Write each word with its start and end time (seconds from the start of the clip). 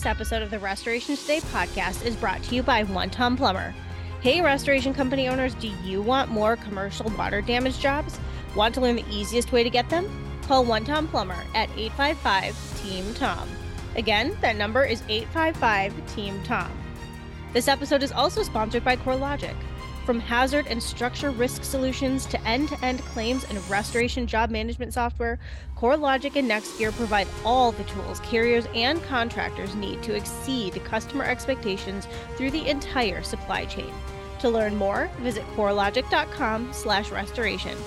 This 0.00 0.06
episode 0.06 0.40
of 0.40 0.50
the 0.50 0.58
Restoration 0.58 1.14
Today 1.14 1.40
podcast 1.40 2.06
is 2.06 2.16
brought 2.16 2.42
to 2.44 2.54
you 2.54 2.62
by 2.62 2.84
One 2.84 3.10
Tom 3.10 3.36
Plumber. 3.36 3.74
Hey, 4.22 4.40
restoration 4.40 4.94
company 4.94 5.28
owners, 5.28 5.52
do 5.56 5.68
you 5.84 6.00
want 6.00 6.30
more 6.30 6.56
commercial 6.56 7.10
water 7.18 7.42
damage 7.42 7.78
jobs? 7.78 8.18
Want 8.54 8.74
to 8.76 8.80
learn 8.80 8.96
the 8.96 9.04
easiest 9.10 9.52
way 9.52 9.62
to 9.62 9.68
get 9.68 9.90
them? 9.90 10.08
Call 10.46 10.64
One 10.64 10.86
Tom 10.86 11.06
Plumber 11.06 11.36
at 11.54 11.68
855 11.76 12.82
Team 12.82 13.12
Tom. 13.12 13.46
Again, 13.94 14.34
that 14.40 14.56
number 14.56 14.84
is 14.84 15.02
855 15.10 16.14
Team 16.14 16.42
Tom. 16.44 16.72
This 17.52 17.68
episode 17.68 18.02
is 18.02 18.10
also 18.10 18.42
sponsored 18.42 18.82
by 18.82 18.96
CoreLogic. 18.96 19.54
From 20.10 20.18
hazard 20.18 20.66
and 20.66 20.82
structure 20.82 21.30
risk 21.30 21.62
solutions 21.62 22.26
to 22.26 22.40
end 22.44 22.68
to 22.70 22.84
end 22.84 22.98
claims 22.98 23.44
and 23.44 23.70
restoration 23.70 24.26
job 24.26 24.50
management 24.50 24.92
software, 24.92 25.38
CoreLogic 25.78 26.34
and 26.34 26.50
NextGear 26.50 26.92
provide 26.96 27.28
all 27.44 27.70
the 27.70 27.84
tools 27.84 28.18
carriers 28.18 28.66
and 28.74 29.00
contractors 29.04 29.76
need 29.76 30.02
to 30.02 30.16
exceed 30.16 30.84
customer 30.84 31.22
expectations 31.22 32.08
through 32.36 32.50
the 32.50 32.66
entire 32.68 33.22
supply 33.22 33.66
chain. 33.66 33.92
To 34.40 34.48
learn 34.48 34.74
more, 34.74 35.08
visit 35.20 35.44
corelogic.com 35.54 36.72
slash 36.72 37.12
restoration. 37.12 37.78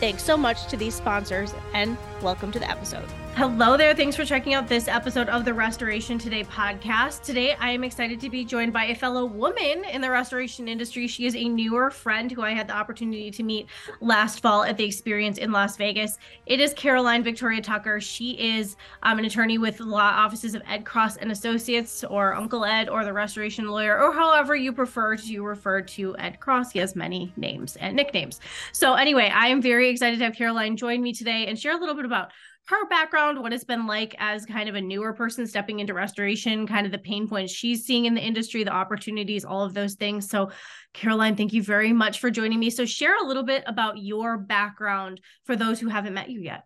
Thanks 0.00 0.24
so 0.24 0.36
much 0.36 0.66
to 0.70 0.76
these 0.76 0.96
sponsors 0.96 1.54
and 1.72 1.96
welcome 2.22 2.52
to 2.52 2.58
the 2.58 2.70
episode. 2.70 3.08
Hello 3.36 3.76
there. 3.76 3.94
Thanks 3.94 4.16
for 4.16 4.24
checking 4.24 4.52
out 4.52 4.68
this 4.68 4.86
episode 4.86 5.30
of 5.30 5.46
the 5.46 5.54
Restoration 5.54 6.18
Today 6.18 6.44
podcast. 6.44 7.22
Today, 7.22 7.54
I 7.54 7.70
am 7.70 7.84
excited 7.84 8.20
to 8.20 8.28
be 8.28 8.44
joined 8.44 8.72
by 8.72 8.86
a 8.86 8.94
fellow 8.94 9.24
woman 9.24 9.84
in 9.84 10.02
the 10.02 10.10
restoration 10.10 10.68
industry. 10.68 11.06
She 11.06 11.24
is 11.24 11.34
a 11.34 11.48
newer 11.48 11.90
friend 11.90 12.30
who 12.30 12.42
I 12.42 12.50
had 12.50 12.68
the 12.68 12.74
opportunity 12.74 13.30
to 13.30 13.42
meet 13.42 13.68
last 14.00 14.40
fall 14.40 14.64
at 14.64 14.76
the 14.76 14.84
experience 14.84 15.38
in 15.38 15.52
Las 15.52 15.76
Vegas. 15.78 16.18
It 16.44 16.60
is 16.60 16.74
Caroline 16.74 17.22
Victoria 17.22 17.62
Tucker. 17.62 17.98
She 17.98 18.32
is 18.32 18.76
um, 19.04 19.18
an 19.18 19.24
attorney 19.24 19.56
with 19.56 19.80
law 19.80 20.00
offices 20.00 20.54
of 20.54 20.62
Ed 20.68 20.84
Cross 20.84 21.16
and 21.16 21.32
Associates, 21.32 22.04
or 22.04 22.34
Uncle 22.34 22.66
Ed, 22.66 22.90
or 22.90 23.04
the 23.04 23.12
restoration 23.12 23.68
lawyer, 23.68 23.98
or 23.98 24.12
however 24.12 24.54
you 24.54 24.72
prefer 24.72 25.16
to 25.16 25.42
refer 25.42 25.80
to 25.80 26.14
Ed 26.18 26.40
Cross. 26.40 26.72
He 26.72 26.78
has 26.80 26.94
many 26.94 27.32
names 27.38 27.76
and 27.76 27.96
nicknames. 27.96 28.40
So, 28.72 28.94
anyway, 28.94 29.32
I 29.34 29.46
am 29.46 29.62
very 29.62 29.88
excited 29.88 30.18
to 30.18 30.24
have 30.26 30.34
Caroline 30.34 30.76
join 30.76 31.00
me 31.00 31.14
today 31.14 31.46
and 31.46 31.58
share 31.58 31.74
a 31.74 31.80
little 31.80 31.94
bit 31.94 32.04
about 32.10 32.32
her 32.68 32.88
background, 32.88 33.40
what 33.40 33.52
it's 33.52 33.64
been 33.64 33.86
like 33.86 34.14
as 34.18 34.46
kind 34.46 34.68
of 34.68 34.74
a 34.74 34.80
newer 34.80 35.12
person 35.12 35.46
stepping 35.46 35.80
into 35.80 35.94
restoration, 35.94 36.66
kind 36.66 36.86
of 36.86 36.92
the 36.92 36.98
pain 36.98 37.28
points 37.28 37.52
she's 37.52 37.84
seeing 37.84 38.04
in 38.04 38.14
the 38.14 38.20
industry, 38.20 38.62
the 38.62 38.72
opportunities, 38.72 39.44
all 39.44 39.64
of 39.64 39.74
those 39.74 39.94
things. 39.94 40.28
So, 40.28 40.50
Caroline, 40.92 41.36
thank 41.36 41.52
you 41.52 41.62
very 41.62 41.92
much 41.92 42.20
for 42.20 42.30
joining 42.30 42.60
me. 42.60 42.70
So, 42.70 42.84
share 42.84 43.16
a 43.16 43.26
little 43.26 43.42
bit 43.42 43.64
about 43.66 43.98
your 43.98 44.38
background 44.38 45.20
for 45.44 45.56
those 45.56 45.80
who 45.80 45.88
haven't 45.88 46.14
met 46.14 46.30
you 46.30 46.40
yet. 46.40 46.64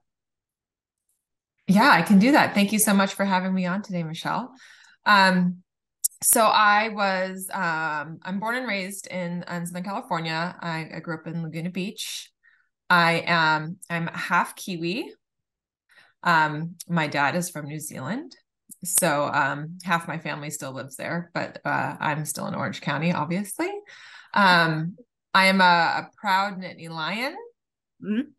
Yeah, 1.66 1.90
I 1.90 2.02
can 2.02 2.18
do 2.18 2.32
that. 2.32 2.54
Thank 2.54 2.72
you 2.72 2.78
so 2.78 2.92
much 2.92 3.14
for 3.14 3.24
having 3.24 3.54
me 3.54 3.64
on 3.64 3.80
today, 3.80 4.02
Michelle. 4.02 4.52
Um, 5.06 5.62
so 6.22 6.42
I 6.42 6.88
was 6.88 7.50
um, 7.52 8.18
I'm 8.22 8.40
born 8.40 8.56
and 8.56 8.66
raised 8.66 9.06
in, 9.08 9.44
in 9.50 9.66
Southern 9.66 9.84
California. 9.84 10.56
I, 10.60 10.88
I, 10.94 11.00
grew 11.00 11.14
up 11.14 11.26
in 11.26 11.42
Laguna 11.42 11.70
Beach. 11.70 12.30
I 12.88 13.24
am 13.26 13.76
I'm 13.90 14.06
half 14.06 14.56
Kiwi, 14.56 15.12
um, 16.24 16.74
my 16.88 17.06
dad 17.06 17.36
is 17.36 17.50
from 17.50 17.66
New 17.66 17.78
Zealand. 17.78 18.34
So 18.82 19.30
um, 19.32 19.78
half 19.84 20.08
my 20.08 20.18
family 20.18 20.50
still 20.50 20.72
lives 20.72 20.96
there, 20.96 21.30
but 21.32 21.60
uh, 21.64 21.96
I'm 22.00 22.24
still 22.24 22.46
in 22.46 22.54
Orange 22.54 22.80
County, 22.80 23.12
obviously. 23.12 23.70
Um, 24.32 24.96
I 25.32 25.46
am 25.46 25.60
a, 25.60 25.64
a 25.64 26.10
proud 26.16 26.60
Nittany 26.60 26.90
Lion. 26.90 27.36
Mm-hmm. 28.02 28.30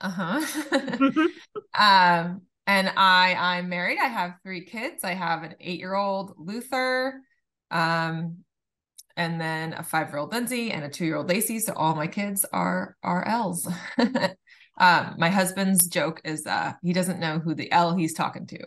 Uh-huh. 0.00 1.28
um, 1.78 2.42
and 2.66 2.92
I 2.96 3.34
I'm 3.38 3.68
married. 3.68 3.98
I 4.02 4.06
have 4.06 4.36
three 4.42 4.64
kids. 4.64 5.04
I 5.04 5.12
have 5.12 5.42
an 5.42 5.54
eight-year-old 5.60 6.34
Luther, 6.38 7.20
um, 7.70 8.38
and 9.16 9.40
then 9.40 9.74
a 9.74 9.82
five-year-old 9.82 10.32
Lindsay 10.32 10.72
and 10.72 10.84
a 10.84 10.88
two-year-old 10.88 11.28
Lacey. 11.28 11.58
So 11.58 11.74
all 11.74 11.94
my 11.94 12.06
kids 12.06 12.44
are 12.52 12.96
are 13.02 13.26
L's. 13.26 13.68
Um, 14.78 15.14
my 15.18 15.30
husband's 15.30 15.86
joke 15.86 16.20
is 16.24 16.46
uh, 16.46 16.72
he 16.82 16.92
doesn't 16.92 17.20
know 17.20 17.38
who 17.38 17.54
the 17.54 17.70
L 17.70 17.96
he's 17.96 18.14
talking 18.14 18.46
to. 18.46 18.58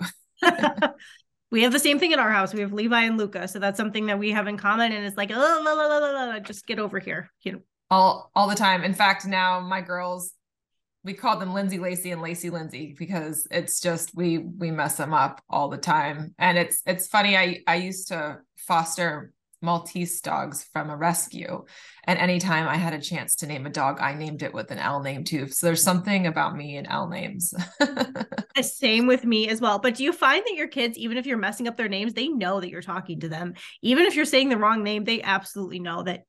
we 1.51 1.63
have 1.63 1.71
the 1.71 1.79
same 1.79 1.99
thing 1.99 2.11
in 2.11 2.19
our 2.19 2.31
house. 2.31 2.53
We 2.53 2.61
have 2.61 2.73
Levi 2.73 3.03
and 3.03 3.17
Luca, 3.17 3.47
so 3.47 3.59
that's 3.59 3.77
something 3.77 4.07
that 4.07 4.19
we 4.19 4.31
have 4.31 4.47
in 4.47 4.57
common. 4.57 4.91
And 4.91 5.05
it's 5.05 5.17
like, 5.17 5.31
oh, 5.33 5.61
la, 5.65 5.73
la, 5.73 5.97
la, 5.97 6.25
la, 6.25 6.39
just 6.39 6.67
get 6.67 6.79
over 6.79 6.99
here. 6.99 7.31
You 7.43 7.53
know, 7.53 7.59
all 7.89 8.31
all 8.35 8.47
the 8.47 8.55
time. 8.55 8.83
In 8.83 8.93
fact, 8.93 9.25
now 9.25 9.59
my 9.59 9.81
girls, 9.81 10.33
we 11.03 11.13
call 11.13 11.39
them 11.39 11.53
Lindsay 11.53 11.79
Lacey 11.79 12.11
and 12.11 12.21
Lacey 12.21 12.49
Lindsay 12.49 12.95
because 12.97 13.47
it's 13.51 13.79
just 13.79 14.15
we 14.15 14.39
we 14.39 14.71
mess 14.71 14.97
them 14.97 15.13
up 15.13 15.41
all 15.49 15.69
the 15.69 15.77
time. 15.77 16.33
And 16.37 16.57
it's 16.57 16.81
it's 16.85 17.07
funny. 17.07 17.37
I 17.37 17.63
I 17.67 17.75
used 17.75 18.09
to 18.09 18.39
foster 18.57 19.33
Maltese 19.67 20.21
dogs 20.21 20.65
from 20.71 20.89
a 20.89 20.95
rescue. 20.95 21.65
And 22.05 22.17
anytime 22.17 22.69
I 22.69 22.77
had 22.77 22.93
a 22.93 23.01
chance 23.01 23.35
to 23.35 23.47
name 23.47 23.65
a 23.65 23.69
dog, 23.69 23.99
I 23.99 24.13
named 24.13 24.41
it 24.41 24.53
with 24.53 24.71
an 24.71 24.79
L 24.79 25.01
name 25.01 25.25
too. 25.25 25.49
So 25.49 25.67
there's 25.67 25.83
something 25.83 26.25
about 26.25 26.55
me 26.55 26.77
and 26.77 26.87
L 26.89 27.09
names. 27.09 27.53
Same 28.61 29.07
with 29.07 29.25
me 29.25 29.49
as 29.49 29.59
well. 29.59 29.79
But 29.79 29.95
do 29.95 30.05
you 30.05 30.13
find 30.13 30.41
that 30.45 30.55
your 30.55 30.69
kids, 30.69 30.97
even 30.97 31.17
if 31.17 31.25
you're 31.25 31.37
messing 31.37 31.67
up 31.67 31.75
their 31.75 31.89
names, 31.89 32.13
they 32.13 32.29
know 32.29 32.61
that 32.61 32.69
you're 32.69 32.81
talking 32.81 33.19
to 33.19 33.27
them? 33.27 33.55
Even 33.81 34.05
if 34.05 34.15
you're 34.15 34.23
saying 34.23 34.47
the 34.47 34.57
wrong 34.57 34.83
name, 34.83 35.03
they 35.03 35.21
absolutely 35.21 35.79
know 35.79 36.01
that. 36.03 36.23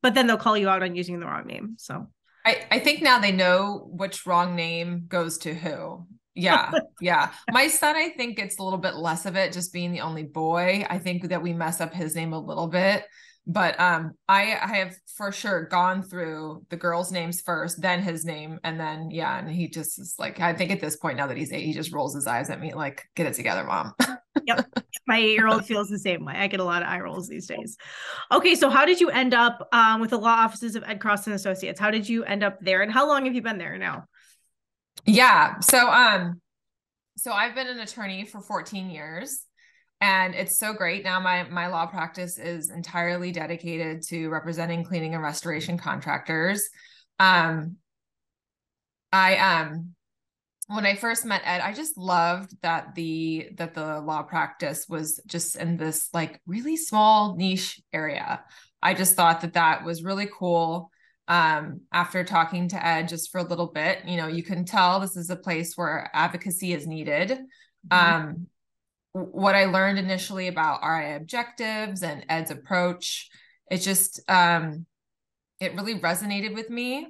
But 0.00 0.14
then 0.14 0.28
they'll 0.28 0.36
call 0.36 0.56
you 0.56 0.68
out 0.68 0.84
on 0.84 0.94
using 0.94 1.18
the 1.18 1.26
wrong 1.26 1.48
name. 1.48 1.74
So 1.78 2.06
I, 2.46 2.64
I 2.70 2.78
think 2.78 3.02
now 3.02 3.18
they 3.18 3.32
know 3.32 3.88
which 3.90 4.24
wrong 4.24 4.54
name 4.54 5.06
goes 5.08 5.38
to 5.38 5.52
who 5.52 6.06
yeah 6.38 6.70
yeah. 7.00 7.30
My 7.50 7.68
son 7.68 7.96
i 7.96 8.10
think 8.10 8.36
gets 8.36 8.58
a 8.58 8.62
little 8.62 8.78
bit 8.78 8.96
less 8.96 9.26
of 9.26 9.36
it 9.36 9.52
just 9.52 9.72
being 9.72 9.92
the 9.92 10.00
only 10.00 10.24
boy. 10.24 10.86
I 10.88 10.98
think 10.98 11.28
that 11.28 11.42
we 11.42 11.52
mess 11.52 11.80
up 11.80 11.92
his 11.92 12.14
name 12.14 12.32
a 12.32 12.40
little 12.40 12.68
bit 12.68 13.04
but 13.48 13.78
um 13.80 14.12
i 14.28 14.58
i 14.62 14.76
have 14.76 14.94
for 15.16 15.32
sure 15.32 15.64
gone 15.64 16.02
through 16.02 16.64
the 16.68 16.76
girls 16.76 17.10
names 17.10 17.40
first 17.40 17.80
then 17.80 18.02
his 18.02 18.24
name 18.24 18.60
and 18.62 18.78
then 18.78 19.10
yeah 19.10 19.38
and 19.38 19.50
he 19.50 19.68
just 19.68 19.98
is 19.98 20.14
like 20.18 20.38
i 20.38 20.52
think 20.52 20.70
at 20.70 20.80
this 20.80 20.96
point 20.96 21.16
now 21.16 21.26
that 21.26 21.36
he's 21.36 21.52
eight 21.52 21.64
he 21.64 21.72
just 21.72 21.92
rolls 21.92 22.14
his 22.14 22.26
eyes 22.26 22.50
at 22.50 22.60
me 22.60 22.74
like 22.74 23.04
get 23.16 23.26
it 23.26 23.34
together 23.34 23.64
mom. 23.64 23.92
Yep. 24.46 24.66
My 25.06 25.18
eight-year-old 25.18 25.66
feels 25.66 25.88
the 25.88 25.98
same 25.98 26.24
way. 26.24 26.32
I 26.34 26.46
get 26.46 26.60
a 26.60 26.64
lot 26.64 26.80
of 26.80 26.88
eye 26.88 27.00
rolls 27.00 27.28
these 27.28 27.46
days. 27.46 27.76
Okay 28.32 28.54
so 28.54 28.70
how 28.70 28.86
did 28.86 28.98
you 28.98 29.10
end 29.10 29.34
up 29.34 29.68
um, 29.72 30.00
with 30.00 30.10
the 30.10 30.18
law 30.18 30.36
offices 30.38 30.74
of 30.74 30.84
ed 30.84 31.00
cross 31.00 31.26
and 31.26 31.34
associates? 31.34 31.78
How 31.78 31.90
did 31.90 32.08
you 32.08 32.24
end 32.24 32.42
up 32.42 32.56
there 32.60 32.80
and 32.80 32.90
how 32.90 33.06
long 33.06 33.26
have 33.26 33.34
you 33.34 33.42
been 33.42 33.58
there 33.58 33.76
now 33.76 34.04
yeah. 35.06 35.60
So 35.60 35.88
um 35.90 36.40
so 37.16 37.32
I've 37.32 37.54
been 37.54 37.66
an 37.66 37.80
attorney 37.80 38.24
for 38.24 38.40
14 38.40 38.90
years 38.90 39.44
and 40.00 40.34
it's 40.34 40.58
so 40.58 40.72
great. 40.72 41.04
Now 41.04 41.20
my 41.20 41.44
my 41.44 41.66
law 41.68 41.86
practice 41.86 42.38
is 42.38 42.70
entirely 42.70 43.32
dedicated 43.32 44.02
to 44.08 44.28
representing 44.28 44.84
cleaning 44.84 45.14
and 45.14 45.22
restoration 45.22 45.78
contractors. 45.78 46.68
Um 47.18 47.76
I 49.12 49.36
um 49.36 49.94
when 50.68 50.84
I 50.84 50.96
first 50.96 51.24
met 51.24 51.40
Ed, 51.44 51.62
I 51.62 51.72
just 51.72 51.96
loved 51.96 52.54
that 52.60 52.94
the 52.94 53.50
that 53.56 53.74
the 53.74 54.00
law 54.00 54.22
practice 54.22 54.86
was 54.88 55.20
just 55.26 55.56
in 55.56 55.78
this 55.78 56.10
like 56.12 56.40
really 56.46 56.76
small 56.76 57.36
niche 57.36 57.80
area. 57.92 58.44
I 58.82 58.94
just 58.94 59.16
thought 59.16 59.40
that 59.40 59.54
that 59.54 59.84
was 59.84 60.04
really 60.04 60.28
cool 60.38 60.90
um, 61.28 61.82
after 61.92 62.24
talking 62.24 62.68
to 62.68 62.84
Ed 62.84 63.08
just 63.08 63.30
for 63.30 63.38
a 63.38 63.44
little 63.44 63.66
bit, 63.66 64.00
you 64.06 64.16
know, 64.16 64.26
you 64.26 64.42
can 64.42 64.64
tell 64.64 64.98
this 64.98 65.16
is 65.16 65.28
a 65.28 65.36
place 65.36 65.76
where 65.76 66.10
advocacy 66.14 66.72
is 66.72 66.86
needed. 66.86 67.38
Mm-hmm. 67.88 68.22
Um, 68.22 68.46
what 69.12 69.54
I 69.54 69.66
learned 69.66 69.98
initially 69.98 70.48
about 70.48 70.80
RI 70.82 71.14
objectives 71.14 72.02
and 72.02 72.24
Ed's 72.28 72.50
approach, 72.50 73.28
it 73.70 73.78
just 73.78 74.20
um, 74.28 74.86
it 75.60 75.74
really 75.74 75.98
resonated 76.00 76.54
with 76.54 76.70
me, 76.70 77.08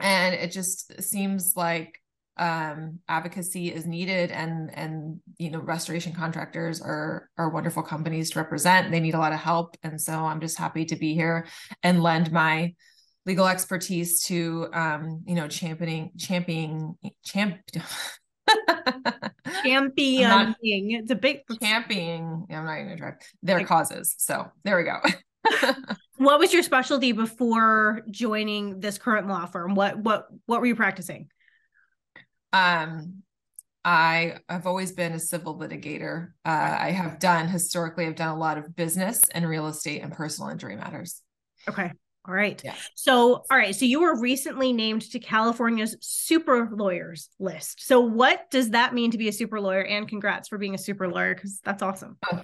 and 0.00 0.34
it 0.34 0.50
just 0.50 1.00
seems 1.02 1.54
like 1.54 2.00
um, 2.38 2.98
advocacy 3.08 3.72
is 3.72 3.86
needed, 3.86 4.32
and 4.32 4.76
and 4.76 5.20
you 5.36 5.50
know, 5.50 5.60
restoration 5.60 6.12
contractors 6.12 6.80
are 6.80 7.28
are 7.36 7.50
wonderful 7.50 7.82
companies 7.84 8.30
to 8.30 8.40
represent. 8.40 8.90
They 8.90 9.00
need 9.00 9.14
a 9.14 9.18
lot 9.18 9.32
of 9.32 9.38
help, 9.38 9.76
and 9.84 10.00
so 10.00 10.12
I'm 10.12 10.40
just 10.40 10.58
happy 10.58 10.86
to 10.86 10.96
be 10.96 11.14
here 11.14 11.46
and 11.84 12.02
lend 12.02 12.32
my 12.32 12.74
legal 13.28 13.46
expertise 13.46 14.22
to 14.24 14.68
um, 14.72 15.22
you 15.26 15.34
know 15.34 15.46
championing 15.46 16.10
championing 16.16 16.96
champ 17.22 17.58
championing 19.62 20.22
not, 20.22 20.56
it's 20.62 21.10
a 21.10 21.14
big 21.14 21.42
championing. 21.62 22.46
I'm 22.50 22.64
not 22.64 22.78
even 22.78 22.88
gonna 22.88 22.96
try. 22.96 23.12
Their 23.42 23.64
causes. 23.64 24.14
So 24.18 24.50
there 24.64 24.76
we 24.76 24.84
go. 24.84 24.98
What 26.18 26.40
was 26.40 26.52
your 26.52 26.64
specialty 26.64 27.12
before 27.12 28.02
joining 28.10 28.80
this 28.80 28.98
current 28.98 29.28
law 29.28 29.46
firm? 29.46 29.76
What 29.76 29.98
what 29.98 30.26
what 30.46 30.60
were 30.60 30.66
you 30.66 30.74
practicing? 30.74 31.28
Um 32.52 33.22
I 33.84 34.38
have 34.48 34.66
always 34.66 34.90
been 34.90 35.12
a 35.12 35.20
civil 35.20 35.56
litigator. 35.56 36.32
Uh, 36.44 36.76
I 36.80 36.90
have 36.90 37.20
done 37.20 37.46
historically, 37.46 38.06
I've 38.06 38.16
done 38.16 38.36
a 38.36 38.38
lot 38.38 38.58
of 38.58 38.74
business 38.74 39.22
and 39.32 39.48
real 39.48 39.68
estate 39.68 40.02
and 40.02 40.12
personal 40.12 40.50
injury 40.50 40.74
matters. 40.74 41.22
Okay. 41.68 41.92
All 42.28 42.34
right. 42.34 42.60
Yeah. 42.62 42.74
So, 42.94 43.44
all 43.50 43.56
right. 43.56 43.74
So 43.74 43.86
you 43.86 44.02
were 44.02 44.20
recently 44.20 44.74
named 44.74 45.02
to 45.12 45.18
California's 45.18 45.96
super 46.00 46.68
lawyers 46.70 47.30
list. 47.38 47.86
So, 47.86 48.00
what 48.00 48.50
does 48.50 48.70
that 48.70 48.92
mean 48.92 49.10
to 49.12 49.18
be 49.18 49.28
a 49.28 49.32
super 49.32 49.60
lawyer? 49.60 49.82
And 49.82 50.06
congrats 50.06 50.48
for 50.48 50.58
being 50.58 50.74
a 50.74 50.78
super 50.78 51.08
lawyer 51.08 51.34
because 51.34 51.60
that's 51.64 51.82
awesome. 51.82 52.18
Oh, 52.30 52.42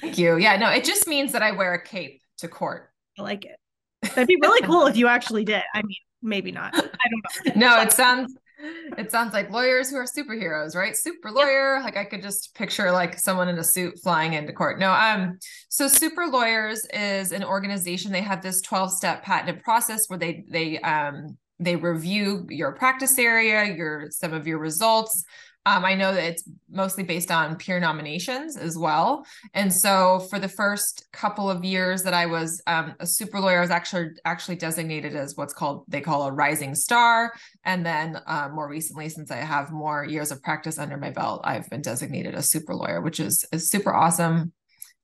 thank 0.00 0.16
you. 0.16 0.38
Yeah. 0.38 0.56
No, 0.56 0.70
it 0.70 0.84
just 0.84 1.06
means 1.06 1.32
that 1.32 1.42
I 1.42 1.52
wear 1.52 1.74
a 1.74 1.82
cape 1.82 2.22
to 2.38 2.48
court. 2.48 2.90
I 3.18 3.22
like 3.22 3.44
it. 3.44 3.56
That'd 4.02 4.28
be 4.28 4.38
really 4.40 4.62
cool 4.66 4.86
if 4.86 4.96
you 4.96 5.08
actually 5.08 5.44
did. 5.44 5.62
I 5.74 5.82
mean, 5.82 5.98
maybe 6.22 6.50
not. 6.50 6.74
I 6.74 6.80
don't 6.80 7.56
know. 7.56 7.76
no, 7.76 7.82
it 7.82 7.92
sounds 7.92 8.34
it 8.58 9.10
sounds 9.10 9.32
like 9.32 9.50
lawyers 9.50 9.90
who 9.90 9.96
are 9.96 10.04
superheroes, 10.04 10.74
right? 10.74 10.96
Super 10.96 11.30
lawyer. 11.30 11.76
Yep. 11.76 11.84
Like 11.84 11.96
I 11.96 12.04
could 12.04 12.22
just 12.22 12.54
picture 12.54 12.90
like 12.90 13.18
someone 13.18 13.48
in 13.48 13.58
a 13.58 13.64
suit 13.64 13.98
flying 14.02 14.34
into 14.34 14.52
court. 14.52 14.78
No, 14.78 14.92
um, 14.92 15.38
so 15.68 15.86
Super 15.86 16.26
Lawyers 16.26 16.84
is 16.92 17.32
an 17.32 17.44
organization. 17.44 18.12
They 18.12 18.22
have 18.22 18.42
this 18.42 18.60
12-step 18.62 19.22
patented 19.22 19.62
process 19.62 20.08
where 20.08 20.18
they 20.18 20.44
they 20.48 20.78
um 20.80 21.36
they 21.60 21.76
review 21.76 22.46
your 22.50 22.72
practice 22.72 23.18
area, 23.18 23.74
your 23.74 24.10
some 24.10 24.32
of 24.32 24.46
your 24.46 24.58
results, 24.58 25.24
um, 25.68 25.84
I 25.84 25.94
know 25.94 26.14
that 26.14 26.24
it's 26.24 26.48
mostly 26.70 27.04
based 27.04 27.30
on 27.30 27.56
peer 27.56 27.78
nominations 27.78 28.56
as 28.56 28.78
well. 28.78 29.26
And 29.52 29.70
so 29.70 30.20
for 30.30 30.38
the 30.38 30.48
first 30.48 31.06
couple 31.12 31.50
of 31.50 31.62
years 31.62 32.02
that 32.04 32.14
I 32.14 32.24
was 32.24 32.62
um, 32.66 32.94
a 33.00 33.06
super 33.06 33.38
lawyer, 33.38 33.58
I 33.58 33.60
was 33.60 33.70
actually 33.70 34.12
actually 34.24 34.56
designated 34.56 35.14
as 35.14 35.36
what's 35.36 35.52
called 35.52 35.84
they 35.86 36.00
call 36.00 36.26
a 36.26 36.32
rising 36.32 36.74
star. 36.74 37.34
And 37.64 37.84
then 37.84 38.18
uh, 38.26 38.48
more 38.50 38.66
recently, 38.66 39.10
since 39.10 39.30
I 39.30 39.36
have 39.36 39.70
more 39.70 40.06
years 40.06 40.30
of 40.30 40.42
practice 40.42 40.78
under 40.78 40.96
my 40.96 41.10
belt, 41.10 41.42
I've 41.44 41.68
been 41.68 41.82
designated 41.82 42.34
a 42.34 42.42
super 42.42 42.74
lawyer, 42.74 43.02
which 43.02 43.20
is 43.20 43.44
is 43.52 43.68
super 43.68 43.92
awesome. 43.92 44.52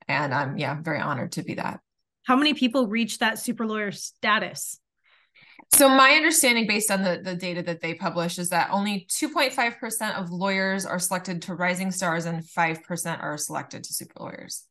And 0.08 0.32
I'm 0.32 0.56
yeah, 0.56 0.78
very 0.80 1.00
honored 1.00 1.32
to 1.32 1.42
be 1.42 1.54
that. 1.54 1.80
How 2.22 2.36
many 2.36 2.54
people 2.54 2.86
reach 2.86 3.18
that 3.18 3.38
super 3.38 3.66
lawyer 3.66 3.92
status? 3.92 4.80
So 5.74 5.88
my 5.88 6.12
understanding 6.12 6.68
based 6.68 6.88
on 6.92 7.02
the, 7.02 7.20
the 7.20 7.34
data 7.34 7.60
that 7.62 7.80
they 7.80 7.94
publish 7.94 8.38
is 8.38 8.48
that 8.50 8.68
only 8.70 9.08
2.5% 9.10 10.14
of 10.16 10.30
lawyers 10.30 10.86
are 10.86 11.00
selected 11.00 11.42
to 11.42 11.54
rising 11.56 11.90
stars 11.90 12.26
and 12.26 12.44
5% 12.44 13.20
are 13.20 13.36
selected 13.36 13.82
to 13.82 13.92
super 13.92 14.22
lawyers. 14.22 14.66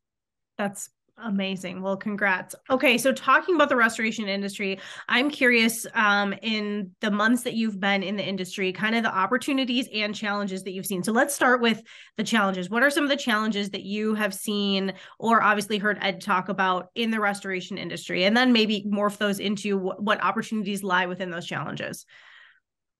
That's 0.56 0.88
Amazing. 1.16 1.80
Well, 1.80 1.96
congrats. 1.96 2.56
Okay, 2.68 2.98
so 2.98 3.12
talking 3.12 3.54
about 3.54 3.68
the 3.68 3.76
restoration 3.76 4.26
industry, 4.26 4.80
I'm 5.08 5.30
curious 5.30 5.86
um, 5.94 6.34
in 6.42 6.90
the 7.00 7.10
months 7.10 7.44
that 7.44 7.54
you've 7.54 7.78
been 7.78 8.02
in 8.02 8.16
the 8.16 8.26
industry, 8.26 8.72
kind 8.72 8.96
of 8.96 9.04
the 9.04 9.16
opportunities 9.16 9.88
and 9.94 10.12
challenges 10.12 10.64
that 10.64 10.72
you've 10.72 10.86
seen. 10.86 11.04
So 11.04 11.12
let's 11.12 11.32
start 11.32 11.60
with 11.60 11.80
the 12.16 12.24
challenges. 12.24 12.68
What 12.68 12.82
are 12.82 12.90
some 12.90 13.04
of 13.04 13.10
the 13.10 13.16
challenges 13.16 13.70
that 13.70 13.84
you 13.84 14.14
have 14.14 14.34
seen 14.34 14.92
or 15.20 15.40
obviously 15.40 15.78
heard 15.78 15.98
Ed 16.00 16.20
talk 16.20 16.48
about 16.48 16.88
in 16.96 17.12
the 17.12 17.20
restoration 17.20 17.78
industry? 17.78 18.24
And 18.24 18.36
then 18.36 18.52
maybe 18.52 18.84
morph 18.84 19.16
those 19.16 19.38
into 19.38 19.78
what, 19.78 20.02
what 20.02 20.22
opportunities 20.22 20.82
lie 20.82 21.06
within 21.06 21.30
those 21.30 21.46
challenges. 21.46 22.06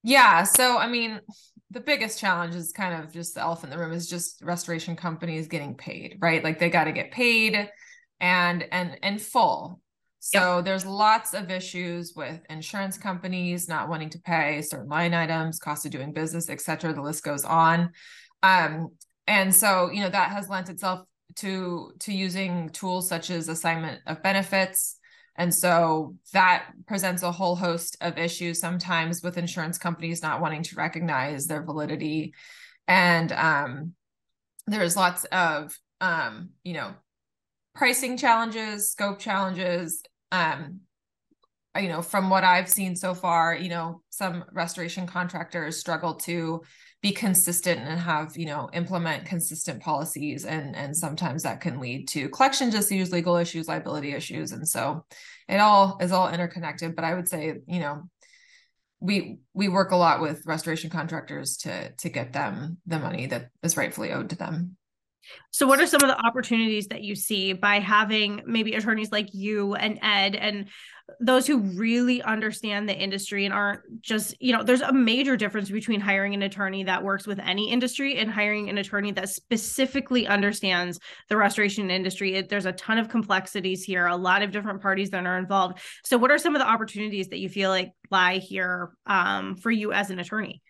Yeah. 0.04 0.44
So, 0.44 0.78
I 0.78 0.86
mean, 0.86 1.20
the 1.72 1.80
biggest 1.80 2.20
challenge 2.20 2.54
is 2.54 2.70
kind 2.70 3.02
of 3.02 3.12
just 3.12 3.34
the 3.34 3.40
elephant 3.40 3.72
in 3.72 3.78
the 3.78 3.84
room 3.84 3.94
is 3.94 4.08
just 4.08 4.40
restoration 4.42 4.94
companies 4.94 5.48
getting 5.48 5.74
paid, 5.74 6.18
right? 6.20 6.44
Like 6.44 6.60
they 6.60 6.70
got 6.70 6.84
to 6.84 6.92
get 6.92 7.10
paid 7.10 7.70
and 8.24 8.66
and 8.72 8.98
and 9.02 9.20
full. 9.20 9.80
So 10.18 10.56
yep. 10.56 10.64
there's 10.64 10.86
lots 10.86 11.34
of 11.34 11.50
issues 11.50 12.14
with 12.16 12.40
insurance 12.48 12.96
companies 12.96 13.68
not 13.68 13.90
wanting 13.90 14.08
to 14.10 14.18
pay 14.18 14.62
certain 14.62 14.88
line 14.88 15.12
items 15.12 15.58
cost 15.58 15.84
of 15.84 15.92
doing 15.92 16.14
business 16.14 16.48
et 16.48 16.62
cetera. 16.62 16.94
The 16.94 17.02
list 17.02 17.22
goes 17.22 17.44
on. 17.44 17.90
Um, 18.42 18.88
and 19.26 19.54
so 19.54 19.90
you 19.90 20.00
know 20.00 20.08
that 20.08 20.30
has 20.30 20.48
lent 20.48 20.70
itself 20.70 21.06
to 21.36 21.92
to 22.00 22.12
using 22.14 22.70
tools 22.70 23.08
such 23.08 23.28
as 23.28 23.48
assignment 23.48 24.00
of 24.06 24.22
benefits. 24.22 24.98
And 25.36 25.52
so 25.52 26.14
that 26.32 26.70
presents 26.86 27.22
a 27.22 27.32
whole 27.32 27.56
host 27.56 27.98
of 28.00 28.16
issues 28.16 28.58
sometimes 28.58 29.22
with 29.22 29.36
insurance 29.36 29.76
companies 29.76 30.22
not 30.22 30.40
wanting 30.40 30.62
to 30.62 30.76
recognize 30.76 31.46
their 31.46 31.62
validity. 31.62 32.32
And 32.86 33.32
um, 33.32 33.92
there's 34.66 34.96
lots 34.96 35.24
of 35.24 35.76
um, 36.00 36.50
you 36.62 36.72
know 36.72 36.94
pricing 37.74 38.16
challenges, 38.16 38.90
scope 38.90 39.18
challenges. 39.18 40.02
Um, 40.32 40.80
you 41.76 41.88
know, 41.88 42.02
from 42.02 42.30
what 42.30 42.44
I've 42.44 42.68
seen 42.68 42.94
so 42.94 43.14
far, 43.14 43.56
you 43.56 43.68
know, 43.68 44.00
some 44.10 44.44
restoration 44.52 45.08
contractors 45.08 45.76
struggle 45.76 46.14
to 46.14 46.62
be 47.02 47.10
consistent 47.10 47.80
and 47.80 47.98
have, 47.98 48.36
you 48.36 48.46
know, 48.46 48.70
implement 48.72 49.26
consistent 49.26 49.82
policies. 49.82 50.44
And 50.44 50.76
and 50.76 50.96
sometimes 50.96 51.42
that 51.42 51.60
can 51.60 51.80
lead 51.80 52.06
to 52.08 52.28
collection 52.28 52.68
issues, 52.68 53.10
legal 53.10 53.36
issues, 53.36 53.66
liability 53.66 54.12
issues. 54.12 54.52
And 54.52 54.66
so 54.66 55.04
it 55.48 55.58
all 55.58 55.98
is 56.00 56.12
all 56.12 56.28
interconnected. 56.28 56.94
But 56.94 57.04
I 57.04 57.14
would 57.14 57.28
say, 57.28 57.54
you 57.66 57.80
know, 57.80 58.02
we 59.00 59.38
we 59.52 59.68
work 59.68 59.90
a 59.90 59.96
lot 59.96 60.20
with 60.20 60.46
restoration 60.46 60.90
contractors 60.90 61.56
to 61.58 61.90
to 61.90 62.08
get 62.08 62.32
them 62.32 62.78
the 62.86 63.00
money 63.00 63.26
that 63.26 63.50
is 63.64 63.76
rightfully 63.76 64.12
owed 64.12 64.30
to 64.30 64.36
them. 64.36 64.76
So, 65.50 65.66
what 65.66 65.80
are 65.80 65.86
some 65.86 66.02
of 66.02 66.08
the 66.08 66.18
opportunities 66.18 66.88
that 66.88 67.02
you 67.02 67.14
see 67.14 67.52
by 67.52 67.78
having 67.78 68.42
maybe 68.46 68.74
attorneys 68.74 69.12
like 69.12 69.28
you 69.32 69.74
and 69.74 69.98
Ed 70.02 70.34
and 70.34 70.66
those 71.20 71.46
who 71.46 71.58
really 71.58 72.22
understand 72.22 72.88
the 72.88 72.96
industry 72.96 73.44
and 73.44 73.52
aren't 73.52 73.80
just, 74.00 74.34
you 74.40 74.52
know, 74.52 74.62
there's 74.62 74.80
a 74.80 74.92
major 74.92 75.36
difference 75.36 75.70
between 75.70 76.00
hiring 76.00 76.34
an 76.34 76.42
attorney 76.42 76.84
that 76.84 77.02
works 77.02 77.26
with 77.26 77.38
any 77.38 77.70
industry 77.70 78.16
and 78.16 78.30
hiring 78.30 78.70
an 78.70 78.78
attorney 78.78 79.12
that 79.12 79.28
specifically 79.28 80.26
understands 80.26 80.98
the 81.28 81.36
restoration 81.36 81.90
industry. 81.90 82.34
It, 82.34 82.48
there's 82.48 82.66
a 82.66 82.72
ton 82.72 82.98
of 82.98 83.08
complexities 83.08 83.84
here, 83.84 84.06
a 84.06 84.16
lot 84.16 84.42
of 84.42 84.50
different 84.50 84.80
parties 84.80 85.10
that 85.10 85.26
are 85.26 85.38
involved. 85.38 85.78
So, 86.04 86.16
what 86.16 86.30
are 86.30 86.38
some 86.38 86.54
of 86.54 86.60
the 86.60 86.68
opportunities 86.68 87.28
that 87.28 87.38
you 87.38 87.48
feel 87.48 87.70
like 87.70 87.92
lie 88.10 88.38
here 88.38 88.90
um, 89.06 89.56
for 89.56 89.70
you 89.70 89.92
as 89.92 90.10
an 90.10 90.18
attorney? 90.18 90.62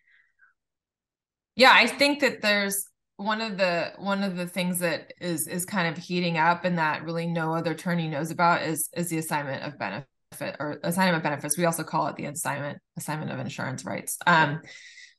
Yeah, 1.56 1.72
I 1.72 1.86
think 1.86 2.20
that 2.20 2.42
there's 2.42 2.88
one 3.16 3.40
of 3.40 3.56
the 3.56 3.93
one 3.99 4.22
of 4.22 4.37
the 4.37 4.46
things 4.46 4.81
that 4.81 5.12
is 5.20 5.46
is 5.46 5.64
kind 5.64 5.88
of 5.88 6.02
heating 6.02 6.37
up 6.37 6.64
and 6.64 6.78
that 6.78 7.05
really 7.05 7.26
no 7.26 7.55
other 7.55 7.72
attorney 7.72 8.08
knows 8.08 8.31
about 8.31 8.62
is 8.62 8.88
is 8.96 9.08
the 9.08 9.19
assignment 9.19 9.62
of 9.62 9.78
benefit 9.78 10.56
or 10.58 10.81
assignment 10.82 11.16
of 11.16 11.22
benefits. 11.22 11.56
We 11.56 11.64
also 11.64 11.84
call 11.84 12.08
it 12.08 12.16
the 12.16 12.25
assignment 12.26 12.78
assignment 12.96 13.31
of 13.31 13.38
insurance 13.38 13.84
rights. 13.84 14.19
Um 14.26 14.61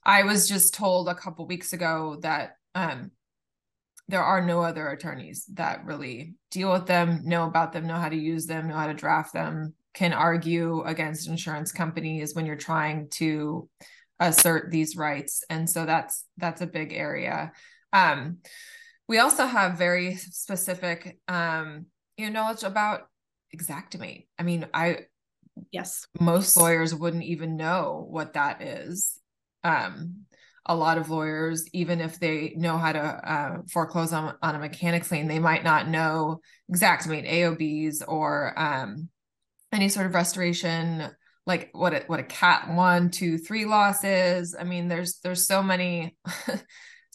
i 0.08 0.24
was 0.24 0.48
just 0.48 0.76
told 0.76 1.10
a 1.10 1.16
couple 1.16 1.48
weeks 1.48 1.74
ago 1.74 2.18
that 2.22 2.58
um 2.76 3.12
there 4.08 4.22
are 4.22 4.46
no 4.46 4.62
other 4.62 4.88
attorneys 4.90 5.46
that 5.54 5.84
really 5.84 6.36
deal 6.52 6.72
with 6.72 6.86
them 6.86 7.22
know 7.24 7.48
about 7.48 7.74
them 7.74 7.88
know 7.88 7.96
how 7.96 8.10
to 8.10 8.16
use 8.16 8.46
them 8.46 8.68
know 8.68 8.76
how 8.76 8.86
to 8.86 8.94
draft 8.94 9.34
them 9.34 9.74
can 9.96 10.14
argue 10.14 10.82
against 10.84 11.28
insurance 11.28 11.72
companies 11.72 12.36
when 12.36 12.46
you're 12.46 12.58
trying 12.58 13.08
to 13.10 13.68
assert 14.20 14.70
these 14.72 14.96
rights. 14.96 15.44
And 15.50 15.70
so 15.70 15.86
that's 15.86 16.26
that's 16.38 16.62
a 16.62 16.68
big 16.68 16.94
area 16.94 17.52
um, 17.96 18.38
we 19.08 19.20
also 19.20 19.46
have 19.46 19.78
very 19.78 20.16
specific, 20.16 21.18
um, 21.28 21.86
you 22.18 22.30
know, 22.30 22.42
knowledge 22.42 22.64
about 22.64 23.02
Xactimate. 23.56 24.28
I 24.38 24.44
mean, 24.44 24.68
I 24.74 25.06
yes, 25.72 26.06
most 26.20 26.58
lawyers 26.58 26.94
wouldn't 26.94 27.24
even 27.24 27.56
know 27.56 28.06
what 28.10 28.34
that 28.34 28.62
is. 28.62 29.18
Um, 29.64 30.26
a 30.66 30.76
lot 30.76 30.98
of 30.98 31.10
lawyers, 31.10 31.68
even 31.74 32.02
if 32.02 32.20
they 32.20 32.54
know 32.58 32.78
how 32.78 32.92
to 32.92 33.00
uh, 33.00 33.58
foreclose 33.72 34.12
on, 34.12 34.36
on 34.42 34.56
a 34.56 34.60
mechanics 34.60 35.12
lien, 35.12 35.28
they 35.28 35.40
might 35.40 35.64
not 35.64 35.88
know 35.88 36.42
Xactimate 36.74 37.30
AOBs 37.32 38.04
or 38.08 38.58
um, 38.60 39.10
any 39.72 39.90
sort 39.90 40.08
of 40.08 40.16
restoration, 40.16 41.04
like 41.46 41.70
what 41.74 41.94
it, 41.94 42.10
what 42.10 42.20
a 42.20 42.24
cat 42.24 42.74
one, 42.74 43.12
two, 43.12 43.38
three 43.38 43.66
loss 43.66 44.04
is. 44.04 44.56
I 44.60 44.64
mean, 44.64 44.88
there's 44.88 45.20
there's 45.20 45.46
so 45.46 45.62
many 45.62 46.18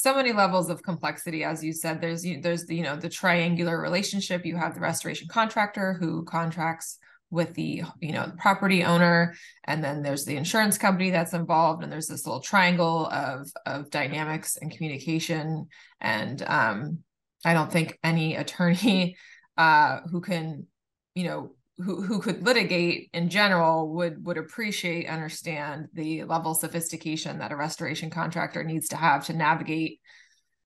so 0.01 0.15
many 0.15 0.33
levels 0.33 0.71
of 0.71 0.83
complexity 0.83 1.45
as 1.45 1.63
you 1.63 1.73
said. 1.73 2.01
There's 2.01 2.25
you, 2.25 2.41
there's 2.41 2.67
the 2.67 2.77
you 2.77 2.83
know 2.83 2.97
the 2.97 3.09
triangular 3.09 3.81
relationship. 3.81 4.47
You 4.47 4.57
have 4.57 4.75
the 4.75 4.81
restoration 4.81 5.29
contractor 5.29 5.95
who 5.95 6.25
contracts 6.25 6.99
with 7.31 7.55
the 7.55 7.83
you 8.01 8.13
know 8.13 8.27
the 8.27 8.37
property 8.37 8.83
owner 8.83 9.35
and 9.65 9.85
then 9.85 10.03
there's 10.03 10.25
the 10.25 10.37
insurance 10.37 10.77
company 10.79 11.11
that's 11.11 11.33
involved 11.33 11.83
and 11.83 11.93
there's 11.93 12.09
this 12.09 12.27
little 12.27 12.41
triangle 12.41 13.07
of 13.07 13.49
of 13.67 13.91
dynamics 13.91 14.57
and 14.61 14.71
communication. 14.71 15.69
And 16.01 16.43
um 16.47 16.99
i 17.45 17.55
don't 17.55 17.73
think 17.73 17.99
any 18.03 18.37
attorney 18.37 19.17
uh 19.57 20.01
who 20.11 20.21
can 20.21 20.67
you 21.15 21.25
know 21.25 21.51
who, 21.81 22.21
could 22.21 22.45
litigate 22.45 23.11
in 23.13 23.29
general 23.29 23.95
would 23.95 24.25
would 24.25 24.37
appreciate 24.37 25.09
understand 25.09 25.89
the 25.93 26.25
level 26.25 26.53
of 26.53 26.59
sophistication 26.59 27.39
that 27.39 27.53
a 27.53 27.57
restoration 27.57 28.11
contractor 28.11 28.65
needs 28.65 28.89
to 28.89 28.97
have 28.97 29.27
to 29.27 29.33
navigate 29.33 30.01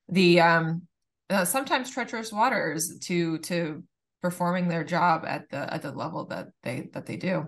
the 0.08 0.40
um 0.40 0.82
uh, 1.30 1.44
sometimes 1.44 1.90
treacherous 1.90 2.32
waters 2.32 2.98
to 3.00 3.38
to 3.38 3.82
performing 4.20 4.68
their 4.68 4.84
job 4.84 5.24
at 5.26 5.48
the 5.50 5.72
at 5.72 5.82
the 5.82 5.92
level 5.92 6.26
that 6.26 6.48
they 6.62 6.88
that 6.92 7.06
they 7.06 7.16
do 7.16 7.46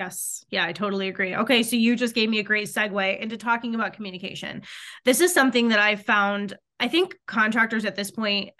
Yes. 0.00 0.46
Yeah, 0.48 0.64
I 0.64 0.72
totally 0.72 1.08
agree. 1.08 1.36
Okay. 1.36 1.62
So 1.62 1.76
you 1.76 1.94
just 1.94 2.14
gave 2.14 2.30
me 2.30 2.38
a 2.38 2.42
great 2.42 2.68
segue 2.68 3.20
into 3.20 3.36
talking 3.36 3.74
about 3.74 3.92
communication. 3.92 4.62
This 5.04 5.20
is 5.20 5.34
something 5.34 5.68
that 5.68 5.78
I 5.78 5.96
found, 5.96 6.56
I 6.78 6.88
think 6.88 7.14
contractors 7.26 7.84
at 7.84 7.96
this 7.96 8.10
point 8.10 8.50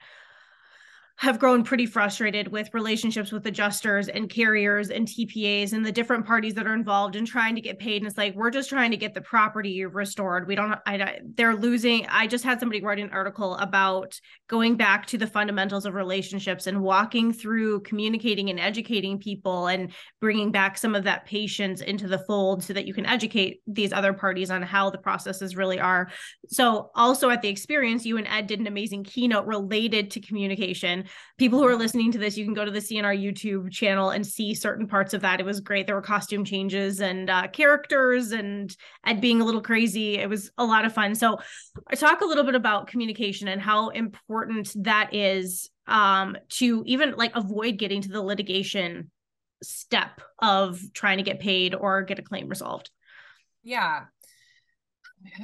have 1.21 1.39
grown 1.39 1.63
pretty 1.63 1.85
frustrated 1.85 2.49
with 2.49 2.73
relationships 2.73 3.31
with 3.31 3.47
adjusters 3.47 4.09
and 4.09 4.31
carriers 4.31 4.89
and 4.89 5.07
TPAs 5.07 5.75
and 5.75 5.85
the 5.85 5.93
different 5.93 6.25
parties 6.25 6.55
that 6.55 6.67
are 6.67 6.73
involved 6.73 7.15
in 7.15 7.27
trying 7.27 7.55
to 7.55 7.61
get 7.61 7.79
paid. 7.79 8.01
And 8.01 8.09
it's 8.09 8.17
like, 8.17 8.35
we're 8.35 8.51
just 8.51 8.71
trying 8.71 8.91
to 8.91 8.97
get 8.97 9.13
the 9.13 9.21
property 9.21 9.85
restored. 9.85 10.49
We 10.49 10.55
don't, 10.55 10.79
I, 10.87 11.19
they're 11.35 11.55
losing. 11.55 12.07
I 12.07 12.27
just 12.27 12.43
had 12.43 12.59
somebody 12.59 12.81
write 12.81 13.01
an 13.01 13.11
article 13.11 13.55
about 13.57 14.19
going 14.49 14.77
back 14.77 15.05
to 15.09 15.19
the 15.19 15.27
fundamentals 15.27 15.85
of 15.85 15.93
relationships 15.93 16.67
and 16.67 16.81
walking 16.81 17.35
through 17.35 17.81
communicating 17.81 18.49
and 18.49 18.59
educating 18.59 19.19
people 19.19 19.67
and 19.67 19.93
bringing 20.23 20.51
back 20.51 20.79
some 20.79 20.95
of 20.95 21.05
that 21.05 21.27
patience 21.27 21.83
into 21.83 22.09
the 22.09 22.21
fold 22.21 22.65
so 22.65 22.73
that 22.73 22.87
you 22.87 22.95
can 22.95 23.05
educate 23.05 23.61
these 23.67 23.93
other 23.93 24.15
parties 24.15 24.51
on 24.51 24.63
how 24.63 24.89
the 24.89 24.97
processes 24.97 25.55
really 25.55 25.79
are. 25.79 26.09
So, 26.49 26.91
also 26.95 27.29
at 27.29 27.43
the 27.43 27.51
experience, 27.51 28.07
you 28.07 28.17
and 28.17 28.27
Ed 28.27 28.47
did 28.47 28.59
an 28.59 28.67
amazing 28.67 29.05
keynote 29.05 29.45
related 29.45 30.13
to 30.13 30.21
communication 30.21 31.05
people 31.39 31.59
who 31.59 31.67
are 31.67 31.77
listening 31.77 32.13
to 32.13 32.19
this, 32.19 32.37
you 32.37 32.45
can 32.45 32.55
go 32.55 32.65
to 32.65 32.71
the 32.71 32.81
CNR 32.81 33.19
YouTube 33.19 33.71
channel 33.71 34.11
and 34.11 34.27
see 34.27 34.55
certain 34.55 34.87
parts 34.87 35.15
of 35.15 35.23
that. 35.23 35.41
It 35.41 35.47
was 35.47 35.61
great. 35.61 35.87
There 35.87 35.95
were 35.95 36.03
costume 36.03 36.45
changes 36.45 37.01
and 37.01 37.31
uh, 37.31 37.49
characters 37.49 38.33
and 38.33 38.75
Ed 39.07 39.21
being 39.21 39.41
a 39.41 39.45
little 39.45 39.63
crazy. 39.63 40.19
It 40.19 40.29
was 40.29 40.51
a 40.59 40.65
lot 40.65 40.85
of 40.85 40.93
fun. 40.93 41.15
So, 41.15 41.39
I 41.89 41.95
talk 41.95 42.21
a 42.21 42.27
little 42.27 42.45
bit 42.45 42.55
about 42.55 42.87
communication 42.89 43.49
and 43.49 43.61
how 43.61 43.89
important 43.89 44.73
that 44.85 45.15
is 45.15 45.71
um, 45.87 46.37
to 46.51 46.83
even 46.87 47.15
like 47.17 47.35
avoid 47.35 47.79
getting 47.79 48.03
to 48.03 48.09
the 48.09 48.23
litigation 48.23 49.11
step 49.63 50.21
of 50.39 50.81
trying 50.95 51.19
to 51.19 51.25
get 51.25 51.41
paid 51.41 51.75
or 51.75 52.03
get 52.03 52.19
a 52.19 52.23
claim 52.23 52.49
resolved. 52.49 52.91
Yeah 53.63 54.05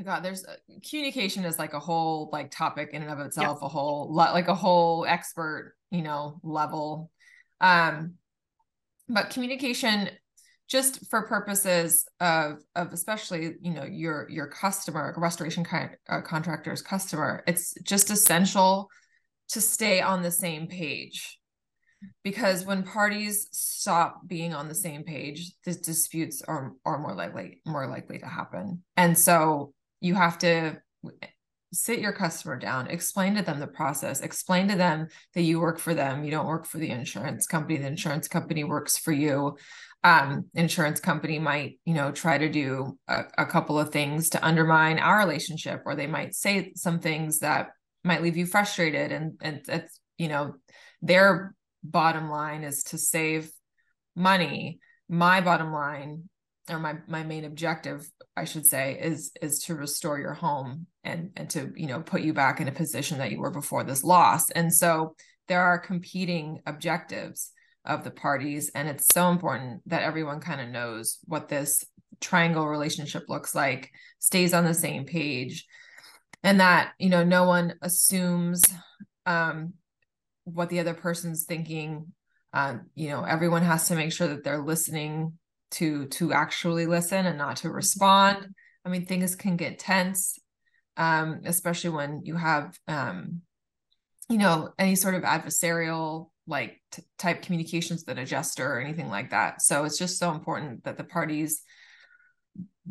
god 0.04 0.20
there's 0.20 0.44
uh, 0.44 0.56
communication 0.88 1.44
is 1.44 1.58
like 1.58 1.74
a 1.74 1.80
whole 1.80 2.28
like 2.32 2.50
topic 2.50 2.90
in 2.92 3.02
and 3.02 3.10
of 3.10 3.18
itself 3.20 3.58
yeah. 3.60 3.66
a 3.66 3.68
whole 3.68 4.12
lot 4.12 4.32
like 4.32 4.48
a 4.48 4.54
whole 4.54 5.04
expert 5.06 5.74
you 5.90 6.02
know 6.02 6.40
level 6.42 7.10
um 7.60 8.14
but 9.08 9.30
communication 9.30 10.08
just 10.68 11.08
for 11.08 11.26
purposes 11.26 12.06
of 12.20 12.58
of 12.74 12.92
especially 12.92 13.54
you 13.60 13.72
know 13.72 13.84
your 13.84 14.28
your 14.28 14.48
customer 14.48 15.14
restoration 15.16 15.64
con- 15.64 15.90
uh, 16.08 16.20
contractor's 16.20 16.82
customer 16.82 17.44
it's 17.46 17.74
just 17.82 18.10
essential 18.10 18.88
to 19.48 19.60
stay 19.60 20.00
on 20.00 20.22
the 20.22 20.30
same 20.30 20.66
page 20.66 21.38
because 22.22 22.64
when 22.64 22.82
parties 22.82 23.48
stop 23.52 24.26
being 24.26 24.54
on 24.54 24.68
the 24.68 24.74
same 24.74 25.04
page 25.04 25.52
the 25.64 25.74
disputes 25.74 26.42
are 26.42 26.72
are 26.84 26.98
more 26.98 27.14
likely 27.14 27.60
more 27.64 27.86
likely 27.86 28.18
to 28.18 28.26
happen. 28.26 28.82
And 28.96 29.18
so 29.18 29.72
you 30.00 30.14
have 30.14 30.38
to 30.38 30.80
sit 31.72 31.98
your 31.98 32.12
customer 32.12 32.56
down 32.56 32.86
explain 32.86 33.34
to 33.34 33.42
them 33.42 33.58
the 33.58 33.66
process 33.66 34.20
explain 34.20 34.68
to 34.68 34.76
them 34.76 35.08
that 35.34 35.42
you 35.42 35.60
work 35.60 35.78
for 35.78 35.94
them 35.94 36.24
you 36.24 36.30
don't 36.30 36.46
work 36.46 36.64
for 36.64 36.78
the 36.78 36.90
insurance 36.90 37.46
company 37.46 37.76
the 37.76 37.86
insurance 37.86 38.28
company 38.28 38.64
works 38.64 38.96
for 38.96 39.12
you. 39.12 39.56
Um, 40.04 40.44
insurance 40.54 41.00
company 41.00 41.40
might 41.40 41.80
you 41.84 41.94
know 41.94 42.12
try 42.12 42.38
to 42.38 42.48
do 42.48 42.96
a, 43.08 43.24
a 43.38 43.46
couple 43.46 43.78
of 43.78 43.90
things 43.90 44.30
to 44.30 44.46
undermine 44.46 45.00
our 45.00 45.18
relationship 45.18 45.82
or 45.84 45.96
they 45.96 46.06
might 46.06 46.34
say 46.34 46.72
some 46.76 47.00
things 47.00 47.40
that 47.40 47.70
might 48.04 48.22
leave 48.22 48.36
you 48.36 48.46
frustrated 48.46 49.10
and 49.10 49.32
and 49.40 49.62
that's 49.66 49.98
you 50.16 50.28
know 50.28 50.54
their 51.02 51.55
bottom 51.90 52.30
line 52.30 52.64
is 52.64 52.82
to 52.84 52.98
save 52.98 53.50
money. 54.14 54.80
My 55.08 55.40
bottom 55.40 55.72
line 55.72 56.28
or 56.68 56.78
my 56.78 56.96
my 57.06 57.22
main 57.22 57.44
objective 57.44 58.10
i 58.36 58.44
should 58.44 58.66
say 58.66 58.98
is 59.00 59.30
is 59.40 59.60
to 59.60 59.74
restore 59.74 60.18
your 60.18 60.34
home 60.34 60.86
and 61.04 61.30
and 61.36 61.48
to 61.48 61.72
you 61.76 61.86
know 61.86 62.00
put 62.00 62.22
you 62.22 62.32
back 62.32 62.60
in 62.60 62.68
a 62.68 62.72
position 62.72 63.18
that 63.18 63.30
you 63.30 63.38
were 63.38 63.50
before 63.50 63.84
this 63.84 64.04
loss. 64.04 64.50
And 64.50 64.72
so 64.72 65.14
there 65.48 65.62
are 65.62 65.78
competing 65.78 66.60
objectives 66.66 67.52
of 67.84 68.02
the 68.02 68.10
parties 68.10 68.70
and 68.74 68.88
it's 68.88 69.06
so 69.14 69.30
important 69.30 69.80
that 69.86 70.02
everyone 70.02 70.40
kind 70.40 70.60
of 70.60 70.68
knows 70.68 71.18
what 71.24 71.48
this 71.48 71.84
triangle 72.20 72.66
relationship 72.66 73.24
looks 73.28 73.54
like 73.54 73.90
stays 74.18 74.52
on 74.52 74.64
the 74.64 74.74
same 74.74 75.04
page 75.04 75.64
and 76.42 76.60
that 76.60 76.92
you 76.98 77.08
know 77.08 77.22
no 77.22 77.44
one 77.44 77.74
assumes 77.82 78.62
um 79.26 79.72
what 80.46 80.70
the 80.70 80.80
other 80.80 80.94
person's 80.94 81.44
thinking. 81.44 82.12
Uh, 82.52 82.78
you 82.94 83.10
know 83.10 83.22
everyone 83.22 83.62
has 83.62 83.88
to 83.88 83.94
make 83.94 84.12
sure 84.12 84.28
that 84.28 84.42
they're 84.42 84.62
listening 84.62 85.34
to 85.72 86.06
to 86.06 86.32
actually 86.32 86.86
listen 86.86 87.26
and 87.26 87.36
not 87.36 87.56
to 87.56 87.70
respond. 87.70 88.48
I 88.84 88.88
mean 88.88 89.04
things 89.04 89.36
can 89.36 89.56
get 89.56 89.78
tense 89.78 90.38
um, 90.96 91.42
especially 91.44 91.90
when 91.90 92.22
you 92.24 92.36
have 92.36 92.78
um, 92.88 93.42
you 94.28 94.38
know 94.38 94.70
any 94.78 94.96
sort 94.96 95.14
of 95.14 95.22
adversarial 95.22 96.30
like 96.46 96.80
t- 96.92 97.02
type 97.18 97.42
communications 97.42 98.04
that 98.04 98.12
an 98.12 98.18
adjuster 98.18 98.66
or 98.66 98.80
anything 98.80 99.08
like 99.08 99.30
that. 99.30 99.62
So 99.62 99.84
it's 99.84 99.98
just 99.98 100.18
so 100.18 100.30
important 100.32 100.84
that 100.84 100.96
the 100.96 101.04
parties 101.04 101.62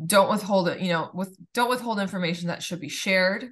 don't 0.04 0.28
withhold 0.28 0.68
it 0.68 0.80
you 0.80 0.90
know 0.90 1.10
with 1.14 1.34
don't 1.54 1.70
withhold 1.70 1.98
information 1.98 2.48
that 2.48 2.62
should 2.62 2.80
be 2.80 2.88
shared 2.88 3.48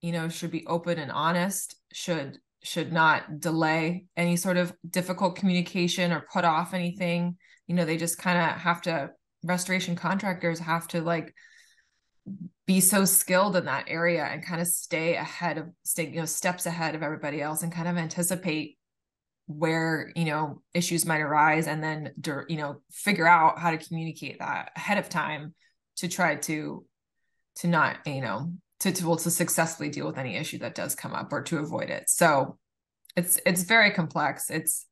you 0.00 0.10
know 0.10 0.28
should 0.28 0.50
be 0.50 0.66
open 0.66 0.98
and 0.98 1.12
honest 1.12 1.76
should 1.92 2.36
should 2.64 2.92
not 2.92 3.40
delay 3.40 4.06
any 4.16 4.36
sort 4.36 4.56
of 4.56 4.72
difficult 4.88 5.36
communication 5.36 6.10
or 6.10 6.26
put 6.32 6.44
off 6.44 6.74
anything. 6.74 7.36
You 7.66 7.74
know 7.74 7.84
they 7.84 7.96
just 7.96 8.18
kind 8.18 8.38
of 8.38 8.58
have 8.60 8.82
to 8.82 9.10
restoration 9.44 9.94
contractors 9.94 10.58
have 10.58 10.88
to 10.88 11.02
like 11.02 11.34
be 12.66 12.80
so 12.80 13.04
skilled 13.04 13.56
in 13.56 13.66
that 13.66 13.84
area 13.88 14.24
and 14.24 14.44
kind 14.44 14.60
of 14.60 14.66
stay 14.66 15.16
ahead 15.16 15.58
of 15.58 15.68
stay 15.84 16.08
you 16.08 16.16
know 16.16 16.24
steps 16.24 16.64
ahead 16.64 16.94
of 16.94 17.02
everybody 17.02 17.42
else 17.42 17.62
and 17.62 17.72
kind 17.72 17.86
of 17.86 17.98
anticipate 17.98 18.78
where 19.46 20.10
you 20.16 20.24
know 20.24 20.62
issues 20.72 21.04
might 21.04 21.20
arise 21.20 21.66
and 21.66 21.84
then 21.84 22.10
you 22.48 22.56
know 22.56 22.80
figure 22.90 23.26
out 23.26 23.58
how 23.58 23.70
to 23.70 23.76
communicate 23.76 24.38
that 24.38 24.70
ahead 24.74 24.96
of 24.96 25.10
time 25.10 25.54
to 25.96 26.08
try 26.08 26.36
to 26.36 26.84
to 27.56 27.68
not 27.68 27.98
you 28.06 28.22
know 28.22 28.50
to 28.80 29.06
well, 29.06 29.16
to 29.16 29.30
successfully 29.30 29.88
deal 29.88 30.06
with 30.06 30.18
any 30.18 30.36
issue 30.36 30.58
that 30.58 30.74
does 30.74 30.94
come 30.94 31.14
up 31.14 31.32
or 31.32 31.42
to 31.42 31.58
avoid 31.58 31.90
it. 31.90 32.08
So 32.08 32.58
it's 33.16 33.40
it's 33.46 33.62
very 33.62 33.90
complex. 33.90 34.50
It's 34.50 34.86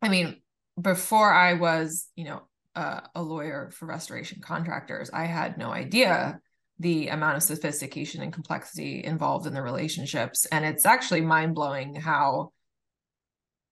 i 0.00 0.08
mean 0.08 0.42
before 0.80 1.32
I 1.32 1.54
was, 1.54 2.08
you 2.16 2.24
know, 2.24 2.42
uh, 2.74 3.00
a 3.14 3.22
lawyer 3.22 3.70
for 3.74 3.86
restoration 3.86 4.40
contractors, 4.40 5.10
I 5.10 5.26
had 5.26 5.58
no 5.58 5.70
idea 5.70 6.40
the 6.78 7.08
amount 7.08 7.36
of 7.36 7.42
sophistication 7.42 8.22
and 8.22 8.32
complexity 8.32 9.04
involved 9.04 9.46
in 9.46 9.52
the 9.52 9.62
relationships, 9.62 10.46
and 10.46 10.64
it's 10.64 10.86
actually 10.86 11.20
mind 11.20 11.54
blowing 11.54 11.94
how 11.94 12.52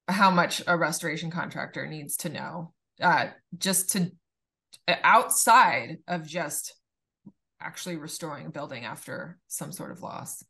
how 0.09 0.31
much 0.31 0.63
a 0.67 0.77
restoration 0.77 1.31
contractor 1.31 1.87
needs 1.87 2.17
to 2.19 2.29
know 2.29 2.73
uh, 3.01 3.29
just 3.57 3.93
to 3.93 4.11
outside 4.89 5.99
of 6.09 6.27
just 6.27 6.75
actually 7.61 7.97
restoring 7.97 8.47
a 8.47 8.51
building 8.51 8.85
after 8.85 9.39
some 9.49 9.73
sort 9.73 9.91
of 9.91 10.03
loss. 10.03 10.45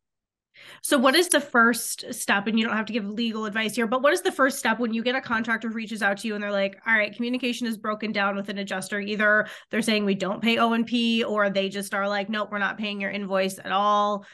So, 0.82 0.98
what 0.98 1.14
is 1.14 1.28
the 1.28 1.40
first 1.40 2.12
step? 2.12 2.46
And 2.46 2.58
you 2.58 2.66
don't 2.66 2.76
have 2.76 2.86
to 2.86 2.92
give 2.92 3.06
legal 3.06 3.44
advice 3.44 3.74
here, 3.74 3.86
but 3.86 4.02
what 4.02 4.12
is 4.12 4.22
the 4.22 4.32
first 4.32 4.58
step 4.58 4.78
when 4.78 4.92
you 4.92 5.02
get 5.02 5.14
a 5.14 5.20
contractor 5.20 5.68
reaches 5.68 6.02
out 6.02 6.18
to 6.18 6.28
you 6.28 6.34
and 6.34 6.42
they're 6.42 6.52
like, 6.52 6.80
"All 6.86 6.94
right, 6.94 7.14
communication 7.14 7.66
is 7.66 7.76
broken 7.76 8.12
down 8.12 8.36
with 8.36 8.48
an 8.48 8.58
adjuster. 8.58 9.00
Either 9.00 9.46
they're 9.70 9.82
saying 9.82 10.04
we 10.04 10.14
don't 10.14 10.42
pay 10.42 10.58
O 10.58 10.72
and 10.72 10.86
P, 10.86 11.24
or 11.24 11.50
they 11.50 11.68
just 11.68 11.94
are 11.94 12.08
like, 12.08 12.28
nope, 12.28 12.48
we're 12.50 12.58
not 12.58 12.78
paying 12.78 13.00
your 13.00 13.10
invoice 13.10 13.58
at 13.58 13.72
all." 13.72 14.24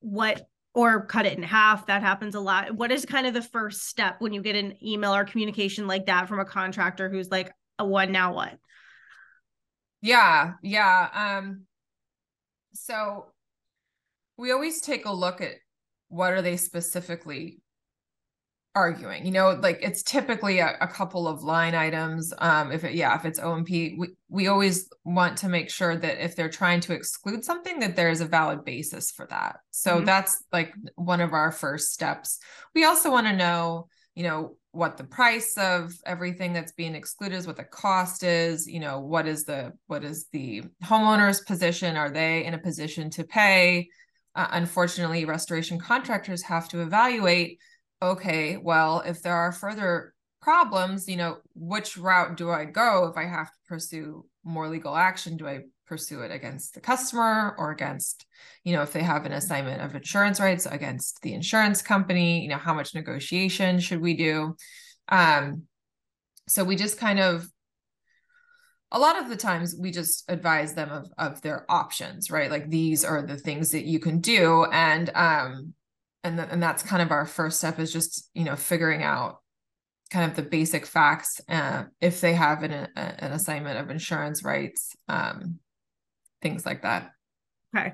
What 0.00 0.46
or 0.74 1.06
cut 1.06 1.26
it 1.26 1.36
in 1.36 1.42
half? 1.42 1.86
That 1.86 2.02
happens 2.02 2.34
a 2.34 2.40
lot. 2.40 2.72
What 2.72 2.92
is 2.92 3.04
kind 3.06 3.26
of 3.26 3.34
the 3.34 3.42
first 3.42 3.84
step 3.84 4.16
when 4.20 4.32
you 4.32 4.42
get 4.42 4.56
an 4.56 4.76
email 4.84 5.14
or 5.14 5.24
communication 5.24 5.86
like 5.86 6.06
that 6.06 6.28
from 6.28 6.38
a 6.38 6.44
contractor 6.44 7.08
who's 7.08 7.30
like, 7.30 7.52
"A 7.78 7.86
one 7.86 8.12
now 8.12 8.34
what?" 8.34 8.58
Yeah, 10.02 10.52
yeah. 10.62 11.38
Um, 11.38 11.66
so 12.76 13.26
we 14.36 14.52
always 14.52 14.80
take 14.80 15.06
a 15.06 15.12
look 15.12 15.40
at 15.40 15.54
what 16.08 16.32
are 16.32 16.42
they 16.42 16.56
specifically 16.56 17.60
arguing 18.74 19.24
you 19.24 19.32
know 19.32 19.58
like 19.62 19.78
it's 19.80 20.02
typically 20.02 20.58
a, 20.58 20.76
a 20.82 20.86
couple 20.86 21.26
of 21.26 21.42
line 21.42 21.74
items 21.74 22.34
um 22.38 22.70
if 22.70 22.84
it 22.84 22.94
yeah 22.94 23.16
if 23.16 23.24
it's 23.24 23.38
O 23.38 23.54
and 23.54 23.64
P 23.64 23.96
we, 23.98 24.08
we 24.28 24.48
always 24.48 24.90
want 25.02 25.38
to 25.38 25.48
make 25.48 25.70
sure 25.70 25.96
that 25.96 26.22
if 26.22 26.36
they're 26.36 26.50
trying 26.50 26.80
to 26.80 26.92
exclude 26.92 27.42
something 27.42 27.80
that 27.80 27.96
there's 27.96 28.20
a 28.20 28.26
valid 28.26 28.66
basis 28.66 29.10
for 29.10 29.26
that 29.28 29.56
so 29.70 29.96
mm-hmm. 29.96 30.04
that's 30.04 30.44
like 30.52 30.74
one 30.96 31.22
of 31.22 31.32
our 31.32 31.50
first 31.50 31.90
steps 31.90 32.38
we 32.74 32.84
also 32.84 33.10
want 33.10 33.26
to 33.26 33.32
know 33.32 33.88
you 34.14 34.24
know 34.24 34.56
what 34.76 34.96
the 34.96 35.04
price 35.04 35.56
of 35.56 35.92
everything 36.04 36.52
that's 36.52 36.72
being 36.72 36.94
excluded 36.94 37.36
is 37.36 37.46
what 37.46 37.56
the 37.56 37.64
cost 37.64 38.22
is 38.22 38.66
you 38.66 38.78
know 38.78 39.00
what 39.00 39.26
is 39.26 39.44
the 39.44 39.72
what 39.86 40.04
is 40.04 40.26
the 40.32 40.62
homeowner's 40.84 41.40
position 41.40 41.96
are 41.96 42.10
they 42.10 42.44
in 42.44 42.54
a 42.54 42.58
position 42.58 43.10
to 43.10 43.24
pay 43.24 43.88
uh, 44.36 44.48
unfortunately, 44.50 45.24
restoration 45.24 45.80
contractors 45.80 46.42
have 46.42 46.68
to 46.68 46.82
evaluate 46.82 47.58
okay, 48.02 48.58
well, 48.58 49.02
if 49.06 49.22
there 49.22 49.34
are 49.34 49.50
further 49.50 50.12
problems, 50.42 51.08
you 51.08 51.16
know, 51.16 51.38
which 51.54 51.96
route 51.96 52.36
do 52.36 52.50
I 52.50 52.66
go 52.66 53.06
if 53.06 53.16
I 53.16 53.24
have 53.24 53.46
to 53.46 53.58
pursue 53.66 54.26
more 54.44 54.68
legal 54.68 54.94
action? 54.94 55.38
Do 55.38 55.48
I 55.48 55.60
pursue 55.86 56.20
it 56.22 56.30
against 56.30 56.74
the 56.74 56.80
customer 56.80 57.54
or 57.58 57.70
against, 57.70 58.26
you 58.64 58.74
know, 58.74 58.82
if 58.82 58.92
they 58.92 59.02
have 59.02 59.26
an 59.26 59.32
assignment 59.32 59.82
of 59.82 59.94
insurance 59.94 60.40
rights 60.40 60.66
against 60.66 61.22
the 61.22 61.32
insurance 61.32 61.82
company, 61.82 62.42
you 62.42 62.48
know, 62.48 62.58
how 62.58 62.74
much 62.74 62.94
negotiation 62.94 63.80
should 63.80 64.00
we 64.00 64.14
do? 64.14 64.56
Um, 65.08 65.62
so 66.48 66.64
we 66.64 66.76
just 66.76 66.98
kind 66.98 67.18
of 67.18 67.48
a 68.92 68.98
lot 68.98 69.20
of 69.20 69.28
the 69.28 69.36
times 69.36 69.74
we 69.78 69.90
just 69.90 70.24
advise 70.28 70.74
them 70.74 70.90
of 70.90 71.06
of 71.18 71.42
their 71.42 71.70
options 71.70 72.30
right 72.30 72.50
like 72.50 72.70
these 72.70 73.04
are 73.04 73.22
the 73.22 73.36
things 73.36 73.70
that 73.70 73.84
you 73.84 73.98
can 73.98 74.20
do 74.20 74.64
and 74.72 75.10
um 75.14 75.74
and 76.22 76.38
th- 76.38 76.48
and 76.50 76.62
that's 76.62 76.82
kind 76.82 77.02
of 77.02 77.10
our 77.10 77.26
first 77.26 77.58
step 77.58 77.78
is 77.78 77.92
just 77.92 78.30
you 78.34 78.44
know 78.44 78.56
figuring 78.56 79.02
out 79.02 79.40
kind 80.10 80.30
of 80.30 80.36
the 80.36 80.42
basic 80.42 80.86
facts 80.86 81.40
uh, 81.48 81.82
if 82.00 82.20
they 82.20 82.32
have 82.32 82.62
an, 82.62 82.72
a, 82.72 82.88
an 82.96 83.32
assignment 83.32 83.78
of 83.78 83.90
insurance 83.90 84.44
rights 84.44 84.94
um 85.08 85.58
things 86.46 86.66
like 86.66 86.82
that. 86.82 87.12
Okay. 87.76 87.92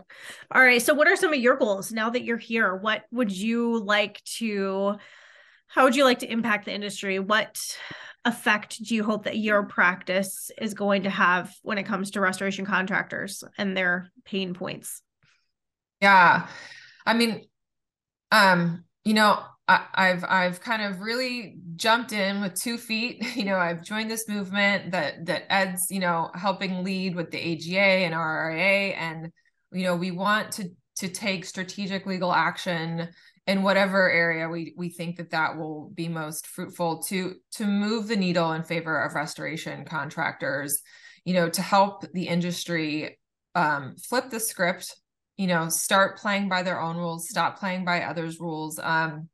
All 0.55 0.63
right. 0.63 0.83
So 0.83 0.95
what 0.95 1.09
are 1.09 1.17
some 1.17 1.33
of 1.33 1.41
your 1.41 1.57
goals 1.57 1.93
now 1.93 2.11
that 2.11 2.23
you're 2.23 2.37
here? 2.37 2.75
What 2.75 3.05
would 3.11 3.33
you 3.33 3.83
like 3.83 4.23
to 4.37 4.97
how 5.67 5.85
would 5.85 5.97
you 5.97 6.05
like 6.05 6.19
to 6.19 6.31
impact 6.31 6.67
the 6.67 6.75
industry? 6.75 7.19
What 7.19 7.59
effect 8.27 8.85
do 8.85 8.95
you 8.95 9.03
hope 9.03 9.25
that 9.25 9.39
your 9.39 9.63
practice 9.63 10.51
is 10.61 10.75
going 10.75 11.05
to 11.05 11.11
have 11.11 11.55
when 11.63 11.79
it 11.79 11.85
comes 11.85 12.11
to 12.11 12.21
restoration 12.21 12.67
contractors 12.67 13.43
and 13.57 13.75
their 13.75 14.13
pain 14.27 14.53
points? 14.53 15.01
Yeah. 16.03 16.47
I 17.07 17.15
mean, 17.15 17.47
um, 18.31 18.85
you 19.03 19.15
know, 19.15 19.43
I, 19.69 19.87
I've 19.95 20.25
I've 20.25 20.61
kind 20.61 20.83
of 20.83 21.01
really 21.01 21.57
jumped 21.77 22.13
in 22.13 22.41
with 22.41 22.55
two 22.61 22.79
feet. 22.79 23.25
You 23.37 23.45
know, 23.45 23.57
I've 23.57 23.83
joined 23.83 24.11
this 24.11 24.29
movement 24.29 24.93
that 24.93 25.27
that 25.27 25.45
Ed's, 25.51 25.87
you 25.91 26.01
know, 26.01 26.31
helping 26.35 26.85
lead 26.85 27.15
with 27.15 27.31
the 27.31 27.39
AGA 27.39 27.79
and 27.79 28.15
RIA. 28.15 28.95
And, 28.95 29.33
you 29.73 29.85
know, 29.85 29.97
we 29.97 30.11
want 30.11 30.53
to 30.53 30.71
to 30.97 31.09
take 31.09 31.45
strategic 31.45 32.07
legal 32.07 32.33
action 32.33 33.09
in 33.47 33.63
whatever 33.63 34.11
area 34.11 34.49
we 34.49 34.75
we 34.77 34.89
think 34.89 35.17
that 35.17 35.31
that 35.31 35.57
will 35.57 35.91
be 35.95 36.09
most 36.09 36.47
fruitful 36.47 37.03
to 37.03 37.35
to 37.53 37.67
move 37.67 38.09
the 38.09 38.17
needle 38.17 38.53
in 38.53 38.63
favor 38.63 39.03
of 39.03 39.15
restoration 39.15 39.85
contractors 39.85 40.81
you 41.25 41.35
know 41.35 41.49
to 41.49 41.63
help 41.63 42.05
the 42.13 42.29
industry 42.29 43.19
um, 43.55 43.97
flip 44.09 44.31
the 44.31 44.39
script 44.39 44.95
you 45.37 45.47
know 45.47 45.69
start 45.69 46.19
playing 46.19 46.49
by 46.49 46.63
their 46.63 46.81
own 46.81 46.97
rules 46.97 47.29
stop 47.29 47.59
playing 47.59 47.85
by 47.85 48.03
others 48.03 48.39
rules 48.39 48.79
um, 48.81 49.29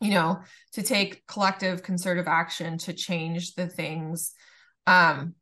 you 0.00 0.10
know 0.10 0.40
to 0.72 0.82
take 0.82 1.26
collective 1.26 1.82
concerted 1.82 2.26
action 2.26 2.78
to 2.78 2.92
change 2.92 3.54
the 3.54 3.68
things 3.68 4.32
um, 4.86 5.34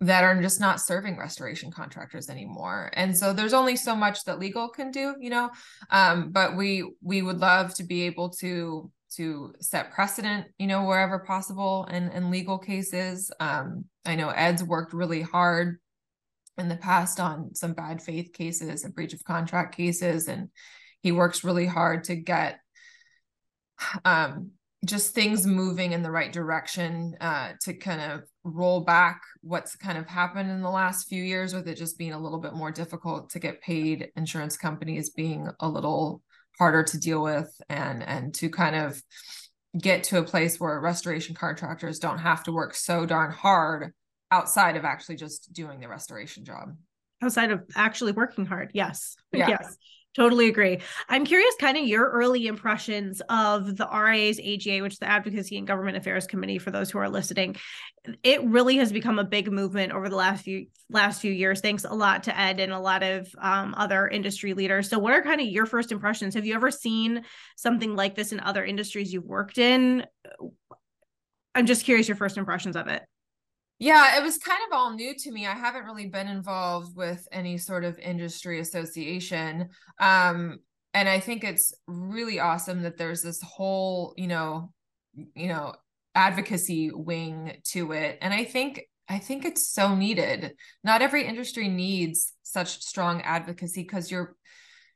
that 0.00 0.24
are 0.24 0.40
just 0.42 0.60
not 0.60 0.80
serving 0.80 1.16
restoration 1.16 1.70
contractors 1.70 2.28
anymore. 2.28 2.90
And 2.94 3.16
so 3.16 3.32
there's 3.32 3.54
only 3.54 3.76
so 3.76 3.94
much 3.94 4.24
that 4.24 4.38
legal 4.38 4.68
can 4.68 4.90
do 4.90 5.14
you 5.18 5.30
know 5.30 5.50
um, 5.90 6.30
but 6.30 6.56
we 6.56 6.90
we 7.02 7.22
would 7.22 7.38
love 7.38 7.74
to 7.74 7.84
be 7.84 8.02
able 8.02 8.30
to 8.40 8.90
to 9.16 9.54
set 9.60 9.92
precedent 9.92 10.46
you 10.58 10.66
know 10.66 10.84
wherever 10.84 11.20
possible 11.20 11.86
in 11.90 12.08
in 12.10 12.30
legal 12.30 12.58
cases. 12.58 13.30
Um, 13.40 13.84
i 14.04 14.14
know 14.14 14.28
ed's 14.30 14.62
worked 14.62 14.92
really 14.92 15.22
hard 15.22 15.78
in 16.58 16.68
the 16.68 16.76
past 16.76 17.20
on 17.20 17.54
some 17.54 17.72
bad 17.72 18.02
faith 18.02 18.32
cases 18.32 18.84
and 18.84 18.94
breach 18.94 19.12
of 19.12 19.24
contract 19.24 19.76
cases 19.76 20.28
and 20.28 20.50
he 21.00 21.12
works 21.12 21.44
really 21.44 21.66
hard 21.66 22.04
to 22.04 22.16
get 22.16 22.60
um, 24.04 24.50
just 24.84 25.14
things 25.14 25.46
moving 25.46 25.92
in 25.92 26.02
the 26.02 26.10
right 26.10 26.32
direction 26.32 27.16
uh, 27.20 27.52
to 27.62 27.74
kind 27.74 28.00
of 28.00 28.22
roll 28.44 28.80
back 28.80 29.22
what's 29.40 29.76
kind 29.76 29.96
of 29.96 30.06
happened 30.06 30.50
in 30.50 30.62
the 30.62 30.70
last 30.70 31.08
few 31.08 31.22
years 31.22 31.54
with 31.54 31.66
it 31.66 31.76
just 31.76 31.98
being 31.98 32.12
a 32.12 32.18
little 32.18 32.38
bit 32.38 32.54
more 32.54 32.70
difficult 32.70 33.30
to 33.30 33.38
get 33.38 33.62
paid 33.62 34.08
insurance 34.16 34.56
companies 34.56 35.10
being 35.10 35.48
a 35.60 35.68
little 35.68 36.22
harder 36.58 36.82
to 36.82 36.98
deal 36.98 37.22
with 37.22 37.50
and 37.68 38.02
and 38.02 38.34
to 38.34 38.48
kind 38.48 38.76
of 38.76 39.02
get 39.80 40.04
to 40.04 40.18
a 40.18 40.22
place 40.22 40.60
where 40.60 40.80
restoration 40.80 41.34
contractors 41.34 41.98
don't 41.98 42.18
have 42.18 42.44
to 42.44 42.52
work 42.52 42.74
so 42.74 43.06
darn 43.06 43.32
hard 43.32 43.92
outside 44.30 44.76
of 44.76 44.84
actually 44.84 45.16
just 45.16 45.52
doing 45.52 45.80
the 45.80 45.88
restoration 45.88 46.44
job. 46.44 46.76
Outside 47.22 47.50
of 47.50 47.62
actually 47.74 48.12
working 48.12 48.44
hard 48.44 48.70
yes. 48.74 49.16
Yeah. 49.32 49.48
yes 49.48 49.76
Totally 50.14 50.48
agree. 50.48 50.78
I'm 51.08 51.24
curious, 51.24 51.56
kind 51.58 51.76
of 51.76 51.84
your 51.88 52.08
early 52.08 52.46
impressions 52.46 53.20
of 53.28 53.76
the 53.76 53.88
RIA's 53.92 54.38
AGA, 54.38 54.80
which 54.80 54.92
is 54.92 54.98
the 55.00 55.08
Advocacy 55.10 55.58
and 55.58 55.66
Government 55.66 55.96
Affairs 55.96 56.28
Committee. 56.28 56.58
For 56.58 56.70
those 56.70 56.88
who 56.88 56.98
are 56.98 57.08
listening, 57.08 57.56
it 58.22 58.44
really 58.44 58.76
has 58.76 58.92
become 58.92 59.18
a 59.18 59.24
big 59.24 59.50
movement 59.50 59.92
over 59.92 60.08
the 60.08 60.14
last 60.14 60.44
few 60.44 60.66
last 60.88 61.20
few 61.20 61.32
years. 61.32 61.60
Thanks 61.60 61.84
a 61.84 61.92
lot 61.92 62.22
to 62.24 62.38
Ed 62.38 62.60
and 62.60 62.72
a 62.72 62.78
lot 62.78 63.02
of 63.02 63.28
um, 63.40 63.74
other 63.76 64.06
industry 64.06 64.54
leaders. 64.54 64.88
So, 64.88 65.00
what 65.00 65.14
are 65.14 65.22
kind 65.22 65.40
of 65.40 65.48
your 65.48 65.66
first 65.66 65.90
impressions? 65.90 66.34
Have 66.34 66.46
you 66.46 66.54
ever 66.54 66.70
seen 66.70 67.24
something 67.56 67.96
like 67.96 68.14
this 68.14 68.30
in 68.30 68.38
other 68.38 68.64
industries 68.64 69.12
you've 69.12 69.26
worked 69.26 69.58
in? 69.58 70.06
I'm 71.56 71.66
just 71.66 71.84
curious 71.84 72.06
your 72.06 72.16
first 72.16 72.36
impressions 72.36 72.76
of 72.76 72.86
it. 72.86 73.02
Yeah, 73.78 74.18
it 74.18 74.22
was 74.22 74.38
kind 74.38 74.60
of 74.66 74.76
all 74.76 74.94
new 74.94 75.14
to 75.14 75.32
me. 75.32 75.46
I 75.46 75.54
haven't 75.54 75.84
really 75.84 76.06
been 76.06 76.28
involved 76.28 76.96
with 76.96 77.26
any 77.32 77.58
sort 77.58 77.84
of 77.84 77.98
industry 77.98 78.60
association. 78.60 79.68
Um, 79.98 80.60
and 80.94 81.08
I 81.08 81.18
think 81.18 81.42
it's 81.42 81.74
really 81.86 82.38
awesome 82.38 82.82
that 82.82 82.96
there's 82.96 83.22
this 83.22 83.42
whole, 83.42 84.14
you 84.16 84.28
know, 84.28 84.72
you 85.34 85.48
know, 85.48 85.74
advocacy 86.14 86.90
wing 86.92 87.56
to 87.72 87.92
it. 87.92 88.18
And 88.20 88.32
I 88.32 88.44
think 88.44 88.82
I 89.08 89.18
think 89.18 89.44
it's 89.44 89.68
so 89.68 89.94
needed. 89.94 90.54
Not 90.82 91.02
every 91.02 91.26
industry 91.26 91.68
needs 91.68 92.32
such 92.42 92.82
strong 92.82 93.22
advocacy 93.22 93.82
because 93.82 94.10
you're 94.10 94.36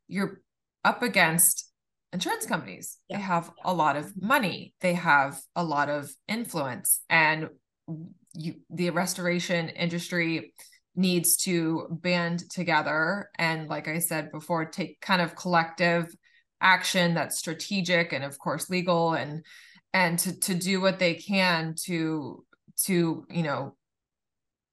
you're 0.06 0.40
up 0.84 1.02
against 1.02 1.70
insurance 2.12 2.46
companies. 2.46 2.98
Yeah. 3.08 3.16
They 3.16 3.22
have 3.24 3.50
a 3.64 3.74
lot 3.74 3.96
of 3.96 4.12
money. 4.20 4.72
They 4.80 4.94
have 4.94 5.40
a 5.56 5.64
lot 5.64 5.90
of 5.90 6.10
influence 6.28 7.00
and 7.10 7.48
you 8.38 8.54
the 8.70 8.90
restoration 8.90 9.68
industry 9.70 10.52
needs 10.94 11.36
to 11.36 11.86
band 11.90 12.48
together 12.50 13.28
and 13.38 13.68
like 13.68 13.88
i 13.88 13.98
said 13.98 14.32
before 14.32 14.64
take 14.64 15.00
kind 15.00 15.20
of 15.20 15.36
collective 15.36 16.14
action 16.60 17.14
that's 17.14 17.38
strategic 17.38 18.12
and 18.12 18.24
of 18.24 18.38
course 18.38 18.70
legal 18.70 19.12
and 19.12 19.44
and 19.92 20.18
to 20.18 20.38
to 20.40 20.54
do 20.54 20.80
what 20.80 20.98
they 20.98 21.14
can 21.14 21.74
to 21.84 22.44
to 22.84 23.24
you 23.30 23.42
know 23.42 23.74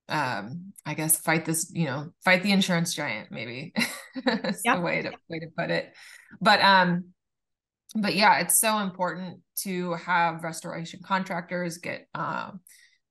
um 0.10 0.74
i 0.86 0.94
guess 0.94 1.20
fight 1.20 1.46
this 1.46 1.72
you 1.74 1.86
know 1.86 2.10
fight 2.24 2.44
the 2.44 2.52
insurance 2.52 2.94
giant 2.94 3.32
maybe. 3.32 3.74
That's 4.26 4.62
yep. 4.64 4.78
the 4.78 4.82
way 4.82 5.02
to 5.02 5.12
way 5.30 5.40
to 5.40 5.48
put 5.58 5.72
it. 5.72 5.94
But 6.40 6.62
um 6.62 7.06
but 7.96 8.16
yeah 8.16 8.40
it's 8.40 8.60
so 8.60 8.80
important 8.80 9.40
to 9.64 9.94
have 9.94 10.44
restoration 10.44 11.00
contractors 11.04 11.78
get 11.78 12.08
um 12.14 12.60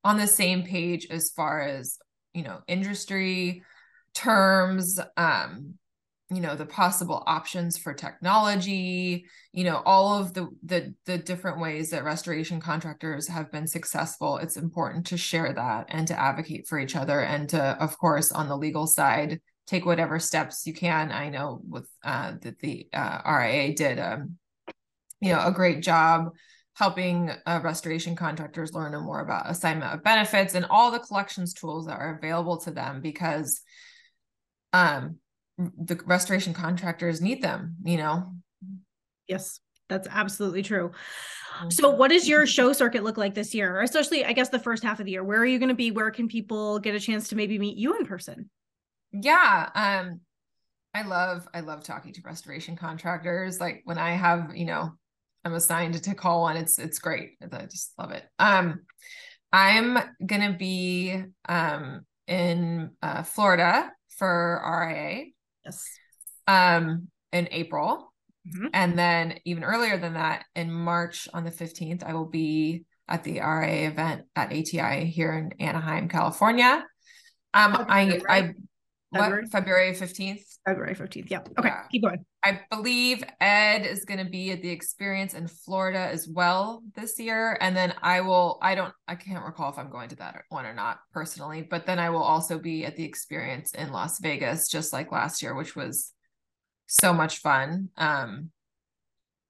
on 0.05 0.19
the 0.19 0.27
same 0.27 0.63
page 0.63 1.07
as 1.11 1.31
far 1.31 1.63
as 1.63 1.99
you 2.35 2.43
know 2.43 2.61
industry 2.69 3.63
terms 4.15 5.01
um 5.17 5.75
you 6.31 6.41
know 6.41 6.57
the 6.57 6.67
possible 6.67 7.23
options 7.27 7.77
for 7.77 7.93
technology 7.93 9.27
you 9.53 9.65
know 9.65 9.83
all 9.85 10.19
of 10.19 10.33
the 10.33 10.49
the 10.63 10.95
the 11.07 11.19
different 11.19 11.61
ways 11.61 11.91
that 11.91 12.05
restoration 12.05 12.61
contractors 12.61 13.29
have 13.29 13.53
been 13.53 13.67
successful. 13.67 14.39
It's 14.39 14.57
important 14.57 15.07
to 15.07 15.17
share 15.17 15.53
that 15.53 15.87
and 15.89 16.09
to 16.09 16.19
advocate 16.19 16.67
for 16.67 16.79
each 16.79 16.97
other 16.97 17.21
and 17.21 17.49
to 17.51 17.61
of 17.61 17.99
course 17.99 18.33
on 18.33 18.49
the 18.49 18.57
legal 18.57 18.87
side 18.87 19.41
take 19.67 19.87
whatever 19.87 20.19
steps 20.19 20.67
you 20.67 20.75
can. 20.75 21.13
I 21.13 21.29
know 21.29 21.61
with 21.69 21.89
uh 22.03 22.33
that 22.43 22.59
the 22.59 22.89
uh, 22.93 23.21
ria 23.27 23.75
did 23.75 23.99
um 23.99 24.39
you 25.21 25.33
know 25.33 25.47
a 25.47 25.53
great 25.53 25.83
job 25.83 26.31
helping 26.75 27.31
uh, 27.47 27.61
restoration 27.63 28.17
contractors 28.17 28.75
learn 28.75 28.93
more 29.03 29.21
about 29.21 29.49
assignment 29.49 29.93
of 29.93 30.03
benefits 30.03 30.55
and 30.55 30.67
all 30.69 30.91
the 30.91 30.99
collections 30.99 31.55
tools 31.55 31.87
that 31.87 31.99
are 31.99 32.17
available 32.19 32.57
to 32.59 32.71
them 32.71 33.01
because 33.01 33.61
um, 34.73 35.19
the 35.59 35.99
restoration 36.05 36.53
contractors 36.53 37.21
need 37.21 37.43
them 37.43 37.77
you 37.85 37.97
know? 37.97 38.35
Yes 39.29 39.61
that's 39.89 40.09
absolutely 40.11 40.63
true. 40.63 40.93
So 41.69 41.91
what 41.91 42.09
does 42.09 42.29
your 42.29 42.47
show 42.47 42.73
circuit 42.73 43.05
look 43.05 43.19
like 43.19 43.35
this 43.35 43.55
year? 43.55 43.81
Especially 43.83 44.25
i 44.25 44.33
guess 44.33 44.49
the 44.49 44.59
first 44.59 44.83
half 44.83 44.99
of 44.99 45.07
the 45.07 45.13
year. 45.13 45.23
Where 45.23 45.41
are 45.41 45.47
you 45.47 45.59
going 45.59 45.69
to 45.69 45.75
be? 45.75 45.91
Where 45.91 46.11
can 46.11 46.27
people 46.27 46.79
get 46.79 46.95
a 46.95 47.01
chance 47.01 47.29
to 47.29 47.37
maybe 47.37 47.59
meet 47.59 47.77
you 47.77 47.97
in 47.97 48.07
person? 48.07 48.51
Yeah 49.13 49.71
um 49.75 50.21
i 50.95 51.03
love 51.03 51.47
i 51.55 51.61
love 51.61 51.85
talking 51.85 52.13
to 52.15 52.23
restoration 52.25 52.77
contractors. 52.77 53.61
Like 53.61 53.83
when 53.85 53.99
i 53.99 54.13
have 54.13 54.57
you 54.57 54.65
know 54.65 54.93
I'm 55.45 55.55
assigned 55.55 56.03
to 56.03 56.15
call 56.15 56.43
one. 56.43 56.57
It's 56.57 56.79
it's 56.79 56.99
great. 56.99 57.33
I 57.43 57.67
just 57.67 57.93
love 57.99 58.11
it. 58.11 58.25
Um, 58.39 58.81
I'm 59.53 59.99
gonna 60.25 60.57
be 60.59 61.23
um 61.49 62.03
in 62.27 62.91
uh, 63.03 63.23
Florida 63.23 63.91
for 64.19 64.63
RIA. 64.65 65.27
Yes. 65.65 65.85
Um, 66.47 67.09
in 67.33 67.49
April, 67.51 68.13
mm-hmm. 68.47 68.67
and 68.73 68.99
then 68.99 69.39
even 69.45 69.65
earlier 69.65 69.99
than 69.99 70.15
that, 70.15 70.45
in 70.55 70.71
March 70.71 71.29
on 71.35 71.43
the 71.45 71.51
15th, 71.51 72.05
I 72.05 72.15
will 72.15 72.27
be 72.27 72.85
at 73.09 73.25
the 73.25 73.41
RIA 73.41 73.89
event 73.89 74.23
at 74.37 74.53
ATI 74.53 75.07
here 75.07 75.33
in 75.33 75.53
Anaheim, 75.61 76.09
California. 76.09 76.85
Um, 77.55 77.87
I 77.89 78.21
I 78.29 78.55
February? 79.13 79.43
What? 79.43 79.53
February 79.53 79.93
15th. 79.93 80.43
February 80.67 80.95
15th. 80.95 81.31
Yeah. 81.31 81.41
Okay. 81.59 81.69
Yeah. 81.69 81.83
Keep 81.91 82.03
going. 82.03 82.25
I 82.45 82.61
believe 82.71 83.25
Ed 83.41 83.87
is 83.87 84.05
going 84.05 84.23
to 84.23 84.31
be 84.31 84.51
at 84.51 84.61
the 84.61 84.69
experience 84.69 85.33
in 85.33 85.49
Florida 85.49 85.99
as 85.99 86.29
well 86.29 86.83
this 86.95 87.19
year. 87.19 87.57
And 87.61 87.75
then 87.75 87.95
I 88.03 88.21
will, 88.21 88.59
I 88.61 88.75
don't, 88.75 88.93
I 89.09 89.15
can't 89.15 89.45
recall 89.45 89.71
if 89.71 89.79
I'm 89.79 89.91
going 89.91 90.11
to 90.11 90.17
that 90.17 90.43
one 90.51 90.67
or 90.67 90.75
not 90.75 90.99
personally, 91.13 91.63
but 91.63 91.87
then 91.87 91.99
I 91.99 92.11
will 92.11 92.23
also 92.23 92.59
be 92.59 92.85
at 92.85 92.97
the 92.97 93.05
experience 93.05 93.73
in 93.73 93.93
Las 93.93 94.19
Vegas, 94.21 94.69
just 94.69 94.93
like 94.93 95.11
last 95.11 95.43
year, 95.43 95.55
which 95.55 95.75
was 95.75 96.13
so 96.87 97.15
much 97.15 97.39
fun. 97.39 97.89
Um, 97.97 98.51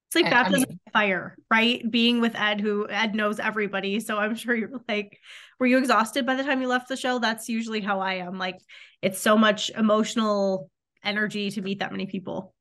it's 0.07 0.23
like 0.23 0.31
baptism 0.31 0.67
I 0.69 0.71
mean, 0.71 0.81
fire, 0.93 1.37
right? 1.51 1.91
Being 1.91 2.21
with 2.21 2.37
Ed, 2.37 2.61
who 2.61 2.89
Ed 2.89 3.17
knows 3.17 3.41
everybody. 3.41 3.99
So 3.99 4.19
I'm 4.19 4.37
sure 4.37 4.55
you're 4.55 4.71
like, 4.89 5.19
were 5.59 5.67
you 5.67 5.79
exhausted 5.79 6.27
by 6.27 6.37
the 6.37 6.45
time 6.45 6.61
you 6.61 6.69
left 6.69 6.89
the 6.89 6.97
show? 6.97 7.19
That's 7.19 7.49
usually 7.49 7.81
how 7.81 7.99
I 7.99 8.15
am. 8.15 8.39
Like, 8.39 8.59
it's 9.03 9.21
so 9.21 9.37
much 9.37 9.71
emotional 9.71 10.71
energy 11.03 11.51
to 11.51 11.61
meet 11.61 11.81
that 11.81 11.91
many 11.91 12.07
people. 12.07 12.54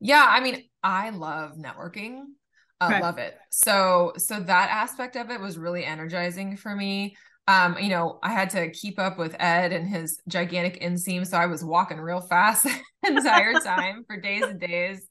Yeah, 0.00 0.26
I 0.28 0.40
mean, 0.40 0.64
I 0.82 1.10
love 1.10 1.56
networking. 1.56 2.20
I 2.80 3.00
love 3.00 3.18
it. 3.18 3.36
So, 3.50 4.12
so 4.18 4.40
that 4.40 4.68
aspect 4.70 5.16
of 5.16 5.30
it 5.30 5.40
was 5.40 5.56
really 5.56 5.84
energizing 5.84 6.56
for 6.56 6.74
me. 6.74 7.16
Um, 7.46 7.78
you 7.78 7.88
know, 7.88 8.18
I 8.22 8.32
had 8.32 8.50
to 8.50 8.70
keep 8.70 8.98
up 8.98 9.18
with 9.18 9.36
Ed 9.38 9.72
and 9.72 9.88
his 9.88 10.20
gigantic 10.28 10.80
inseam, 10.82 11.26
so 11.26 11.38
I 11.38 11.46
was 11.46 11.64
walking 11.64 11.98
real 11.98 12.20
fast 12.20 12.64
the 13.02 13.08
entire 13.08 13.54
time 13.60 14.04
for 14.06 14.20
days 14.20 14.42
and 14.42 14.60
days 14.60 15.06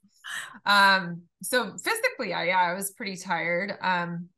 um 0.66 1.24
so 1.42 1.76
physically 1.78 2.34
i 2.34 2.46
yeah 2.46 2.60
i 2.60 2.74
was 2.74 2.92
pretty 2.92 3.18
tired 3.18 3.74
um 3.82 4.30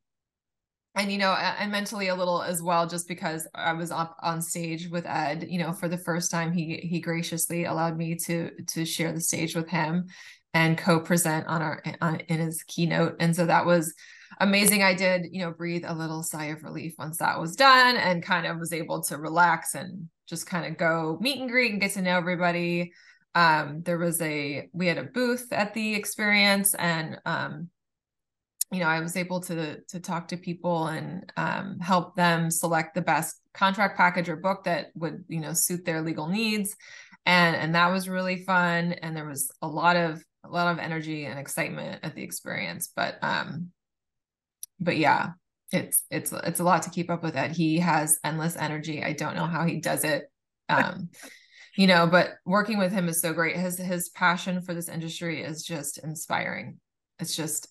and 0.95 1.11
you 1.11 1.17
know 1.17 1.33
and 1.33 1.71
mentally 1.71 2.07
a 2.07 2.15
little 2.15 2.41
as 2.41 2.61
well 2.61 2.87
just 2.87 3.07
because 3.07 3.47
i 3.53 3.73
was 3.73 3.91
up 3.91 4.15
on 4.21 4.41
stage 4.41 4.89
with 4.89 5.05
ed 5.05 5.45
you 5.49 5.59
know 5.59 5.73
for 5.73 5.87
the 5.87 5.97
first 5.97 6.31
time 6.31 6.51
he 6.53 6.77
he 6.77 6.99
graciously 6.99 7.65
allowed 7.65 7.97
me 7.97 8.15
to 8.15 8.49
to 8.65 8.85
share 8.85 9.11
the 9.11 9.21
stage 9.21 9.55
with 9.55 9.69
him 9.69 10.07
and 10.55 10.77
co-present 10.77 11.45
on 11.47 11.61
our 11.61 11.83
on, 12.01 12.21
in 12.21 12.39
his 12.39 12.63
keynote. 12.63 13.17
And 13.19 13.35
so 13.35 13.45
that 13.45 13.65
was 13.65 13.93
amazing. 14.39 14.81
I 14.81 14.95
did 14.95 15.27
you 15.31 15.41
know 15.41 15.51
breathe 15.51 15.83
a 15.85 15.93
little 15.93 16.23
sigh 16.23 16.45
of 16.45 16.63
relief 16.63 16.95
once 16.97 17.17
that 17.17 17.39
was 17.39 17.57
done 17.57 17.97
and 17.97 18.23
kind 18.23 18.47
of 18.47 18.57
was 18.57 18.71
able 18.71 19.03
to 19.03 19.17
relax 19.17 19.75
and 19.75 20.09
just 20.27 20.47
kind 20.47 20.65
of 20.65 20.77
go 20.77 21.19
meet 21.21 21.39
and 21.39 21.49
greet 21.49 21.73
and 21.73 21.81
get 21.81 21.91
to 21.91 22.01
know 22.01 22.17
everybody. 22.17 22.93
Um, 23.35 23.81
there 23.83 23.97
was 23.97 24.21
a 24.21 24.69
we 24.71 24.87
had 24.87 24.97
a 24.97 25.03
booth 25.03 25.51
at 25.51 25.73
the 25.73 25.93
experience 25.93 26.73
and 26.73 27.19
um, 27.25 27.69
you 28.71 28.79
know 28.79 28.87
i 28.87 28.99
was 28.99 29.15
able 29.15 29.39
to 29.39 29.79
to 29.87 29.99
talk 29.99 30.27
to 30.27 30.37
people 30.37 30.87
and 30.87 31.31
um, 31.37 31.79
help 31.79 32.15
them 32.15 32.49
select 32.49 32.95
the 32.95 33.01
best 33.01 33.39
contract 33.55 33.97
package 33.97 34.29
or 34.29 34.35
book 34.35 34.65
that 34.65 34.87
would 34.95 35.23
you 35.27 35.39
know 35.39 35.53
suit 35.53 35.85
their 35.85 36.01
legal 36.01 36.27
needs. 36.27 36.75
And 37.25 37.55
and 37.55 37.73
that 37.73 37.91
was 37.91 38.07
really 38.07 38.43
fun. 38.43 38.93
And 38.93 39.15
there 39.15 39.27
was 39.27 39.51
a 39.61 39.67
lot 39.67 39.95
of 39.95 40.23
a 40.43 40.49
lot 40.49 40.71
of 40.71 40.77
energy 40.77 41.25
and 41.25 41.39
excitement 41.39 42.01
at 42.03 42.15
the 42.15 42.21
experience. 42.21 42.91
But 42.95 43.17
um 43.23 43.71
but 44.79 44.97
yeah 44.97 45.31
it's 45.71 46.03
it's 46.11 46.31
it's 46.31 46.59
a 46.59 46.63
lot 46.63 46.83
to 46.83 46.89
keep 46.89 47.09
up 47.09 47.23
with 47.23 47.35
it 47.35 47.51
he 47.51 47.79
has 47.79 48.19
endless 48.23 48.55
energy. 48.55 49.03
I 49.03 49.13
don't 49.13 49.35
know 49.35 49.47
how 49.47 49.65
he 49.65 49.79
does 49.79 50.03
it. 50.03 50.29
Um 50.69 51.09
you 51.77 51.87
know 51.87 52.07
but 52.07 52.35
working 52.45 52.77
with 52.77 52.91
him 52.91 53.07
is 53.07 53.21
so 53.21 53.33
great. 53.33 53.55
His 53.55 53.77
his 53.77 54.09
passion 54.09 54.61
for 54.61 54.73
this 54.73 54.89
industry 54.89 55.41
is 55.41 55.63
just 55.63 55.97
inspiring. 55.97 56.79
It's 57.19 57.35
just 57.35 57.69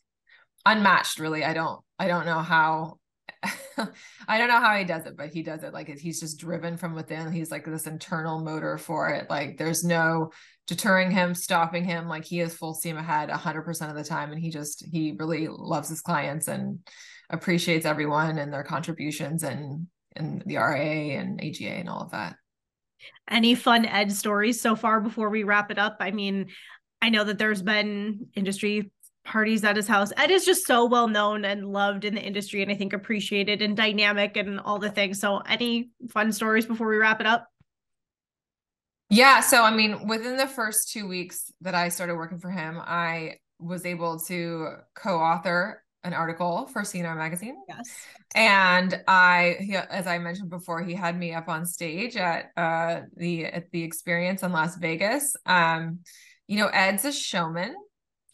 unmatched 0.66 1.18
really 1.18 1.44
i 1.44 1.52
don't 1.52 1.80
i 1.98 2.08
don't 2.08 2.26
know 2.26 2.40
how 2.40 2.98
I 4.28 4.38
don't 4.38 4.48
know 4.48 4.60
how 4.60 4.74
he 4.76 4.84
does 4.84 5.04
it, 5.04 5.18
but 5.18 5.28
he 5.28 5.42
does 5.42 5.64
it 5.64 5.74
like 5.74 5.88
he's 5.98 6.20
just 6.20 6.38
driven 6.38 6.78
from 6.78 6.94
within. 6.94 7.30
He's 7.30 7.50
like 7.50 7.66
this 7.66 7.86
internal 7.86 8.40
motor 8.40 8.78
for 8.78 9.10
it. 9.10 9.28
Like 9.28 9.58
there's 9.58 9.84
no 9.84 10.30
deterring 10.66 11.10
him, 11.10 11.34
stopping 11.34 11.84
him. 11.84 12.08
Like 12.08 12.24
he 12.24 12.40
is 12.40 12.54
full 12.54 12.72
steam 12.72 12.96
ahead 12.96 13.28
100% 13.28 13.90
of 13.90 13.96
the 13.96 14.04
time. 14.04 14.32
And 14.32 14.40
he 14.40 14.50
just, 14.50 14.84
he 14.90 15.14
really 15.18 15.46
loves 15.48 15.90
his 15.90 16.00
clients 16.00 16.48
and 16.48 16.78
appreciates 17.28 17.84
everyone 17.84 18.38
and 18.38 18.50
their 18.50 18.64
contributions 18.64 19.42
and, 19.42 19.88
and 20.16 20.42
the 20.46 20.56
RIA 20.56 21.18
and 21.20 21.38
AGA 21.42 21.70
and 21.70 21.88
all 21.88 22.00
of 22.00 22.12
that 22.12 22.36
any 23.28 23.54
fun 23.54 23.84
ed 23.84 24.12
stories 24.12 24.60
so 24.60 24.76
far 24.76 25.00
before 25.00 25.30
we 25.30 25.44
wrap 25.44 25.70
it 25.70 25.78
up? 25.78 25.96
I 26.00 26.10
mean, 26.10 26.46
I 27.00 27.10
know 27.10 27.24
that 27.24 27.38
there's 27.38 27.62
been 27.62 28.28
industry 28.34 28.90
parties 29.24 29.64
at 29.64 29.76
his 29.76 29.88
house. 29.88 30.12
Ed 30.16 30.30
is 30.30 30.44
just 30.44 30.66
so 30.66 30.84
well 30.84 31.08
known 31.08 31.44
and 31.44 31.66
loved 31.66 32.04
in 32.04 32.14
the 32.14 32.22
industry 32.22 32.62
and 32.62 32.70
I 32.70 32.74
think 32.74 32.92
appreciated 32.92 33.62
and 33.62 33.76
dynamic 33.76 34.36
and 34.36 34.60
all 34.60 34.78
the 34.78 34.90
things. 34.90 35.20
So 35.20 35.38
any 35.38 35.90
fun 36.10 36.32
stories 36.32 36.66
before 36.66 36.88
we 36.88 36.96
wrap 36.96 37.20
it 37.20 37.26
up? 37.26 37.48
Yeah, 39.10 39.40
so 39.40 39.62
I 39.62 39.74
mean, 39.74 40.08
within 40.08 40.36
the 40.36 40.46
first 40.46 40.90
2 40.92 41.06
weeks 41.06 41.52
that 41.60 41.74
I 41.74 41.88
started 41.88 42.16
working 42.16 42.38
for 42.38 42.50
him, 42.50 42.78
I 42.80 43.34
was 43.58 43.86
able 43.86 44.18
to 44.20 44.76
co-author 44.94 45.84
an 46.04 46.12
article 46.12 46.66
for 46.66 46.82
CNR 46.82 47.16
magazine. 47.16 47.56
Yes. 47.66 47.90
And 48.34 49.02
I, 49.08 49.56
he, 49.60 49.74
as 49.76 50.06
I 50.06 50.18
mentioned 50.18 50.50
before, 50.50 50.82
he 50.82 50.94
had 50.94 51.18
me 51.18 51.32
up 51.32 51.48
on 51.48 51.64
stage 51.64 52.16
at 52.16 52.50
uh, 52.56 53.02
the 53.16 53.46
at 53.46 53.70
the 53.70 53.82
experience 53.82 54.42
in 54.42 54.52
Las 54.52 54.76
Vegas. 54.76 55.34
Um, 55.46 56.00
you 56.46 56.58
know, 56.58 56.66
Ed's 56.66 57.04
a 57.06 57.12
showman, 57.12 57.74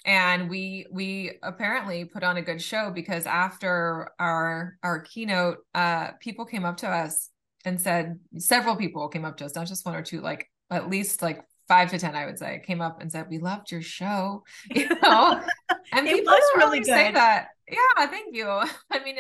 and 0.05 0.49
we 0.49 0.87
we 0.91 1.33
apparently 1.43 2.05
put 2.05 2.23
on 2.23 2.37
a 2.37 2.43
good 2.43 2.63
show 2.63 2.91
because 2.91 3.27
after 3.27 4.11
our 4.19 4.77
our 4.83 5.01
keynote, 5.01 5.59
uh, 5.75 6.13
people 6.21 6.45
came 6.45 6.65
up 6.65 6.79
to 6.79 6.89
us 6.89 7.31
and 7.65 7.81
said 7.81 8.19
several 8.39 8.77
people 8.77 9.09
came 9.09 9.25
up 9.25 9.37
to 9.39 9.45
us, 9.45 9.55
not 9.55 9.67
just 9.67 9.85
one 9.85 9.95
or 9.95 10.03
two, 10.03 10.21
like 10.21 10.51
at 10.71 10.89
least 10.89 11.23
like 11.23 11.43
five 11.69 11.91
to 11.91 11.99
ten, 11.99 12.15
I 12.17 12.27
would 12.27 12.39
say, 12.39 12.63
came 12.65 12.81
up 12.81 13.01
and 13.01 13.13
said, 13.13 13.27
"We 13.29 13.39
loved 13.39 13.71
your 13.71 13.83
show," 13.83 14.45
you 14.71 14.89
know, 15.03 15.41
and 15.93 16.07
it 16.07 16.17
people 16.17 16.33
was 16.33 16.51
really 16.57 16.79
good. 16.81 16.87
say 16.87 17.13
that. 17.13 17.49
Yeah, 17.69 18.07
thank 18.07 18.35
you. 18.35 18.49
I 18.91 19.05
mean, 19.05 19.17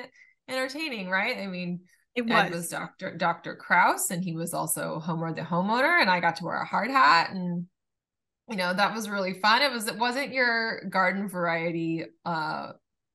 entertaining, 0.48 1.10
right? 1.10 1.36
I 1.38 1.46
mean, 1.46 1.80
it 2.14 2.22
was. 2.22 2.32
Ed 2.32 2.52
was 2.52 2.68
Dr. 2.68 3.16
Dr. 3.16 3.54
Kraus, 3.54 4.10
and 4.10 4.24
he 4.24 4.34
was 4.34 4.54
also 4.54 4.98
Homer 4.98 5.32
the 5.34 5.42
homeowner, 5.42 6.00
and 6.00 6.10
I 6.10 6.20
got 6.20 6.36
to 6.36 6.44
wear 6.44 6.60
a 6.60 6.66
hard 6.66 6.90
hat, 6.90 7.30
and 7.30 7.66
you 8.50 8.56
know 8.56 8.74
that 8.74 8.94
was 8.94 9.08
really 9.08 9.34
fun. 9.34 9.62
It 9.62 9.70
was 9.70 9.86
it 9.86 9.96
wasn't 9.96 10.32
your 10.32 10.82
garden 10.90 11.28
variety, 11.28 12.04
uh, 12.24 12.72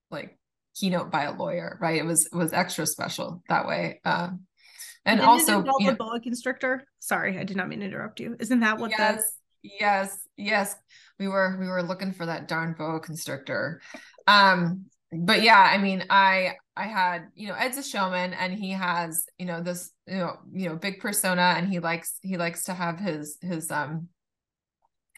like 0.10 0.40
keynote 0.76 1.12
by 1.12 1.24
a 1.24 1.36
lawyer, 1.36 1.78
right? 1.82 1.98
It 1.98 2.06
was 2.06 2.26
it 2.26 2.36
was 2.36 2.54
extra 2.54 2.86
special 2.86 3.44
that 3.50 3.68
way. 3.68 4.00
Uh, 4.06 4.30
and 5.06 5.22
also 5.22 5.64
you 5.80 5.88
know, 5.88 5.96
boa 5.96 6.20
constrictor. 6.20 6.88
Sorry, 7.00 7.38
I 7.38 7.44
did 7.44 7.58
not 7.58 7.68
mean 7.68 7.82
to 7.82 7.86
interrupt 7.86 8.20
you. 8.20 8.36
Isn't 8.40 8.62
that 8.62 8.80
what 8.80 8.92
yes, 8.92 9.38
the 9.62 9.70
yes, 9.80 10.18
yes. 10.38 10.76
We 11.20 11.28
were 11.28 11.58
we 11.60 11.68
were 11.68 11.84
looking 11.84 12.14
for 12.14 12.26
that 12.26 12.48
darn 12.48 12.74
boa 12.74 13.00
constrictor. 13.00 13.82
Um, 14.28 14.86
but 15.12 15.44
yeah, 15.44 15.60
I 15.60 15.78
mean, 15.78 16.06
I 16.10 16.56
I 16.76 16.88
had, 16.88 17.28
you 17.36 17.48
know, 17.48 17.56
Ed's 17.56 17.78
a 17.78 17.84
showman 17.84 18.34
and 18.34 18.54
he 18.54 18.72
has, 18.72 19.26
you 19.38 19.46
know, 19.46 19.62
this, 19.62 19.92
you 20.08 20.18
know, 20.18 20.38
you 20.52 20.70
know, 20.70 20.76
big 20.76 21.00
persona 21.00 21.54
and 21.56 21.70
he 21.70 21.80
likes 21.80 22.18
he 22.22 22.38
likes 22.38 22.64
to 22.66 22.74
have 22.74 23.00
his 23.00 23.38
his 23.42 23.72
um 23.72 24.10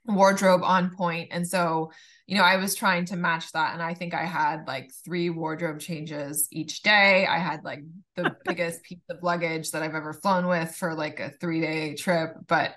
wardrobe 0.08 0.64
on. 0.64 0.96
And 1.32 1.48
so, 1.48 1.92
you 2.26 2.38
know, 2.38 2.44
I 2.44 2.58
was 2.58 2.76
trying 2.76 3.06
to 3.06 3.16
match 3.16 3.52
that. 3.52 3.74
And 3.74 3.82
I 3.82 3.94
think 3.94 4.14
I 4.14 4.26
had 4.26 4.68
like 4.68 4.92
three 5.06 5.30
wardrobe 5.30 5.80
changes 5.80 6.48
each 6.52 6.82
day. 6.82 7.26
I 7.26 7.38
had 7.38 7.64
like 7.64 7.84
the 8.16 8.36
biggest 8.46 8.84
piece 8.84 9.04
of 9.10 9.22
luggage 9.22 9.72
that 9.72 9.84
I've 9.84 9.96
ever 9.96 10.14
flown 10.14 10.48
with 10.48 10.76
for 10.76 10.94
like 10.94 11.20
a 11.20 11.30
three 11.30 11.62
day 11.62 11.96
trip, 11.96 12.36
but 12.48 12.74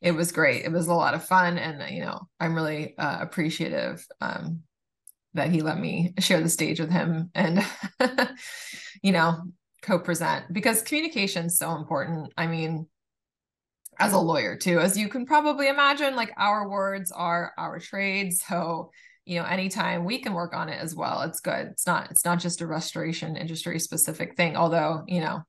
it 0.00 0.12
was 0.12 0.32
great. 0.32 0.64
It 0.64 0.72
was 0.72 0.88
a 0.88 0.94
lot 0.94 1.14
of 1.14 1.24
fun. 1.24 1.58
And, 1.58 1.94
you 1.94 2.00
know, 2.00 2.28
I'm 2.38 2.54
really 2.54 2.96
uh, 2.96 3.18
appreciative 3.20 4.04
um, 4.20 4.62
that 5.34 5.50
he 5.50 5.60
let 5.60 5.78
me 5.78 6.14
share 6.18 6.40
the 6.40 6.48
stage 6.48 6.80
with 6.80 6.90
him 6.90 7.30
and, 7.34 7.64
you 9.02 9.12
know, 9.12 9.42
co-present 9.82 10.52
because 10.52 10.82
communication 10.82 11.46
is 11.46 11.58
so 11.58 11.76
important. 11.76 12.32
I 12.36 12.46
mean, 12.46 12.86
as 14.00 14.14
a 14.14 14.18
lawyer 14.18 14.56
too, 14.56 14.80
as 14.80 14.96
you 14.96 15.08
can 15.08 15.26
probably 15.26 15.68
imagine, 15.68 16.16
like 16.16 16.32
our 16.36 16.68
words 16.68 17.12
are 17.12 17.52
our 17.58 17.78
trade. 17.78 18.32
So, 18.32 18.90
you 19.26 19.38
know, 19.38 19.44
anytime 19.44 20.04
we 20.04 20.18
can 20.18 20.32
work 20.32 20.54
on 20.54 20.70
it 20.70 20.80
as 20.80 20.94
well, 20.94 21.20
it's 21.22 21.40
good. 21.40 21.68
It's 21.68 21.86
not, 21.86 22.10
it's 22.10 22.24
not 22.24 22.40
just 22.40 22.62
a 22.62 22.66
restoration 22.66 23.36
industry 23.36 23.78
specific 23.78 24.36
thing, 24.36 24.56
although, 24.56 25.04
you 25.06 25.20
know, 25.20 25.42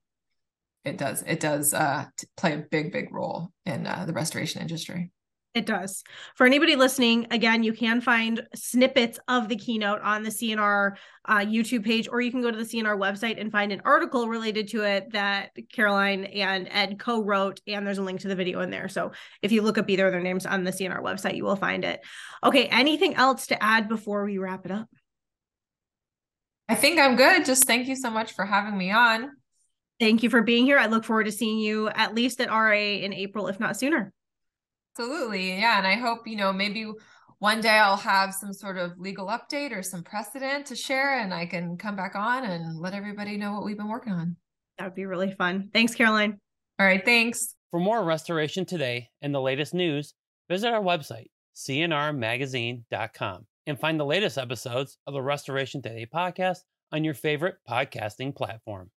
it 0.84 0.98
does, 0.98 1.22
it 1.26 1.40
does 1.40 1.72
uh, 1.72 2.04
play 2.36 2.52
a 2.54 2.64
big, 2.70 2.92
big 2.92 3.12
role 3.12 3.50
in 3.64 3.86
uh, 3.86 4.04
the 4.06 4.12
restoration 4.12 4.60
industry. 4.60 5.10
It 5.54 5.66
does. 5.66 6.02
For 6.34 6.46
anybody 6.46 6.76
listening, 6.76 7.26
again, 7.30 7.62
you 7.62 7.74
can 7.74 8.00
find 8.00 8.46
snippets 8.54 9.18
of 9.28 9.50
the 9.50 9.56
keynote 9.56 10.00
on 10.00 10.22
the 10.22 10.30
CNR 10.30 10.96
uh, 11.26 11.38
YouTube 11.40 11.84
page, 11.84 12.08
or 12.10 12.22
you 12.22 12.30
can 12.30 12.40
go 12.40 12.50
to 12.50 12.56
the 12.56 12.64
CNR 12.64 12.96
website 12.98 13.38
and 13.38 13.52
find 13.52 13.70
an 13.70 13.82
article 13.84 14.28
related 14.28 14.68
to 14.68 14.82
it 14.82 15.12
that 15.12 15.50
Caroline 15.70 16.24
and 16.24 16.68
Ed 16.70 16.98
co 16.98 17.22
wrote. 17.22 17.60
And 17.66 17.86
there's 17.86 17.98
a 17.98 18.02
link 18.02 18.20
to 18.20 18.28
the 18.28 18.34
video 18.34 18.60
in 18.60 18.70
there. 18.70 18.88
So 18.88 19.12
if 19.42 19.52
you 19.52 19.60
look 19.60 19.76
up 19.76 19.90
either 19.90 20.06
of 20.06 20.12
their 20.12 20.22
names 20.22 20.46
on 20.46 20.64
the 20.64 20.70
CNR 20.70 21.02
website, 21.02 21.36
you 21.36 21.44
will 21.44 21.56
find 21.56 21.84
it. 21.84 22.00
Okay. 22.42 22.66
Anything 22.68 23.14
else 23.16 23.48
to 23.48 23.62
add 23.62 23.90
before 23.90 24.24
we 24.24 24.38
wrap 24.38 24.64
it 24.64 24.72
up? 24.72 24.88
I 26.66 26.76
think 26.76 26.98
I'm 26.98 27.16
good. 27.16 27.44
Just 27.44 27.66
thank 27.66 27.88
you 27.88 27.96
so 27.96 28.10
much 28.10 28.32
for 28.32 28.46
having 28.46 28.78
me 28.78 28.90
on. 28.90 29.32
Thank 30.00 30.22
you 30.22 30.30
for 30.30 30.40
being 30.40 30.64
here. 30.64 30.78
I 30.78 30.86
look 30.86 31.04
forward 31.04 31.24
to 31.24 31.32
seeing 31.32 31.58
you 31.58 31.88
at 31.90 32.14
least 32.14 32.40
at 32.40 32.50
RIA 32.50 33.04
in 33.04 33.12
April, 33.12 33.48
if 33.48 33.60
not 33.60 33.78
sooner. 33.78 34.14
Absolutely. 34.98 35.58
Yeah. 35.58 35.78
And 35.78 35.86
I 35.86 35.94
hope, 35.94 36.26
you 36.26 36.36
know, 36.36 36.52
maybe 36.52 36.90
one 37.38 37.60
day 37.60 37.70
I'll 37.70 37.96
have 37.96 38.34
some 38.34 38.52
sort 38.52 38.76
of 38.76 38.98
legal 38.98 39.26
update 39.26 39.76
or 39.76 39.82
some 39.82 40.02
precedent 40.02 40.66
to 40.66 40.76
share 40.76 41.18
and 41.18 41.32
I 41.32 41.46
can 41.46 41.76
come 41.76 41.96
back 41.96 42.14
on 42.14 42.44
and 42.44 42.78
let 42.78 42.94
everybody 42.94 43.36
know 43.36 43.52
what 43.52 43.64
we've 43.64 43.76
been 43.76 43.88
working 43.88 44.12
on. 44.12 44.36
That 44.78 44.84
would 44.84 44.94
be 44.94 45.06
really 45.06 45.32
fun. 45.32 45.70
Thanks, 45.72 45.94
Caroline. 45.94 46.38
All 46.78 46.86
right. 46.86 47.04
Thanks. 47.04 47.54
For 47.70 47.80
more 47.80 48.04
restoration 48.04 48.64
today 48.64 49.08
and 49.22 49.34
the 49.34 49.40
latest 49.40 49.72
news, 49.74 50.14
visit 50.48 50.72
our 50.72 50.82
website, 50.82 51.30
cnrmagazine.com, 51.56 53.46
and 53.66 53.80
find 53.80 53.98
the 53.98 54.04
latest 54.04 54.38
episodes 54.38 54.98
of 55.06 55.14
the 55.14 55.22
Restoration 55.22 55.80
Today 55.80 56.06
podcast 56.12 56.58
on 56.92 57.02
your 57.02 57.14
favorite 57.14 57.56
podcasting 57.68 58.34
platform. 58.34 58.90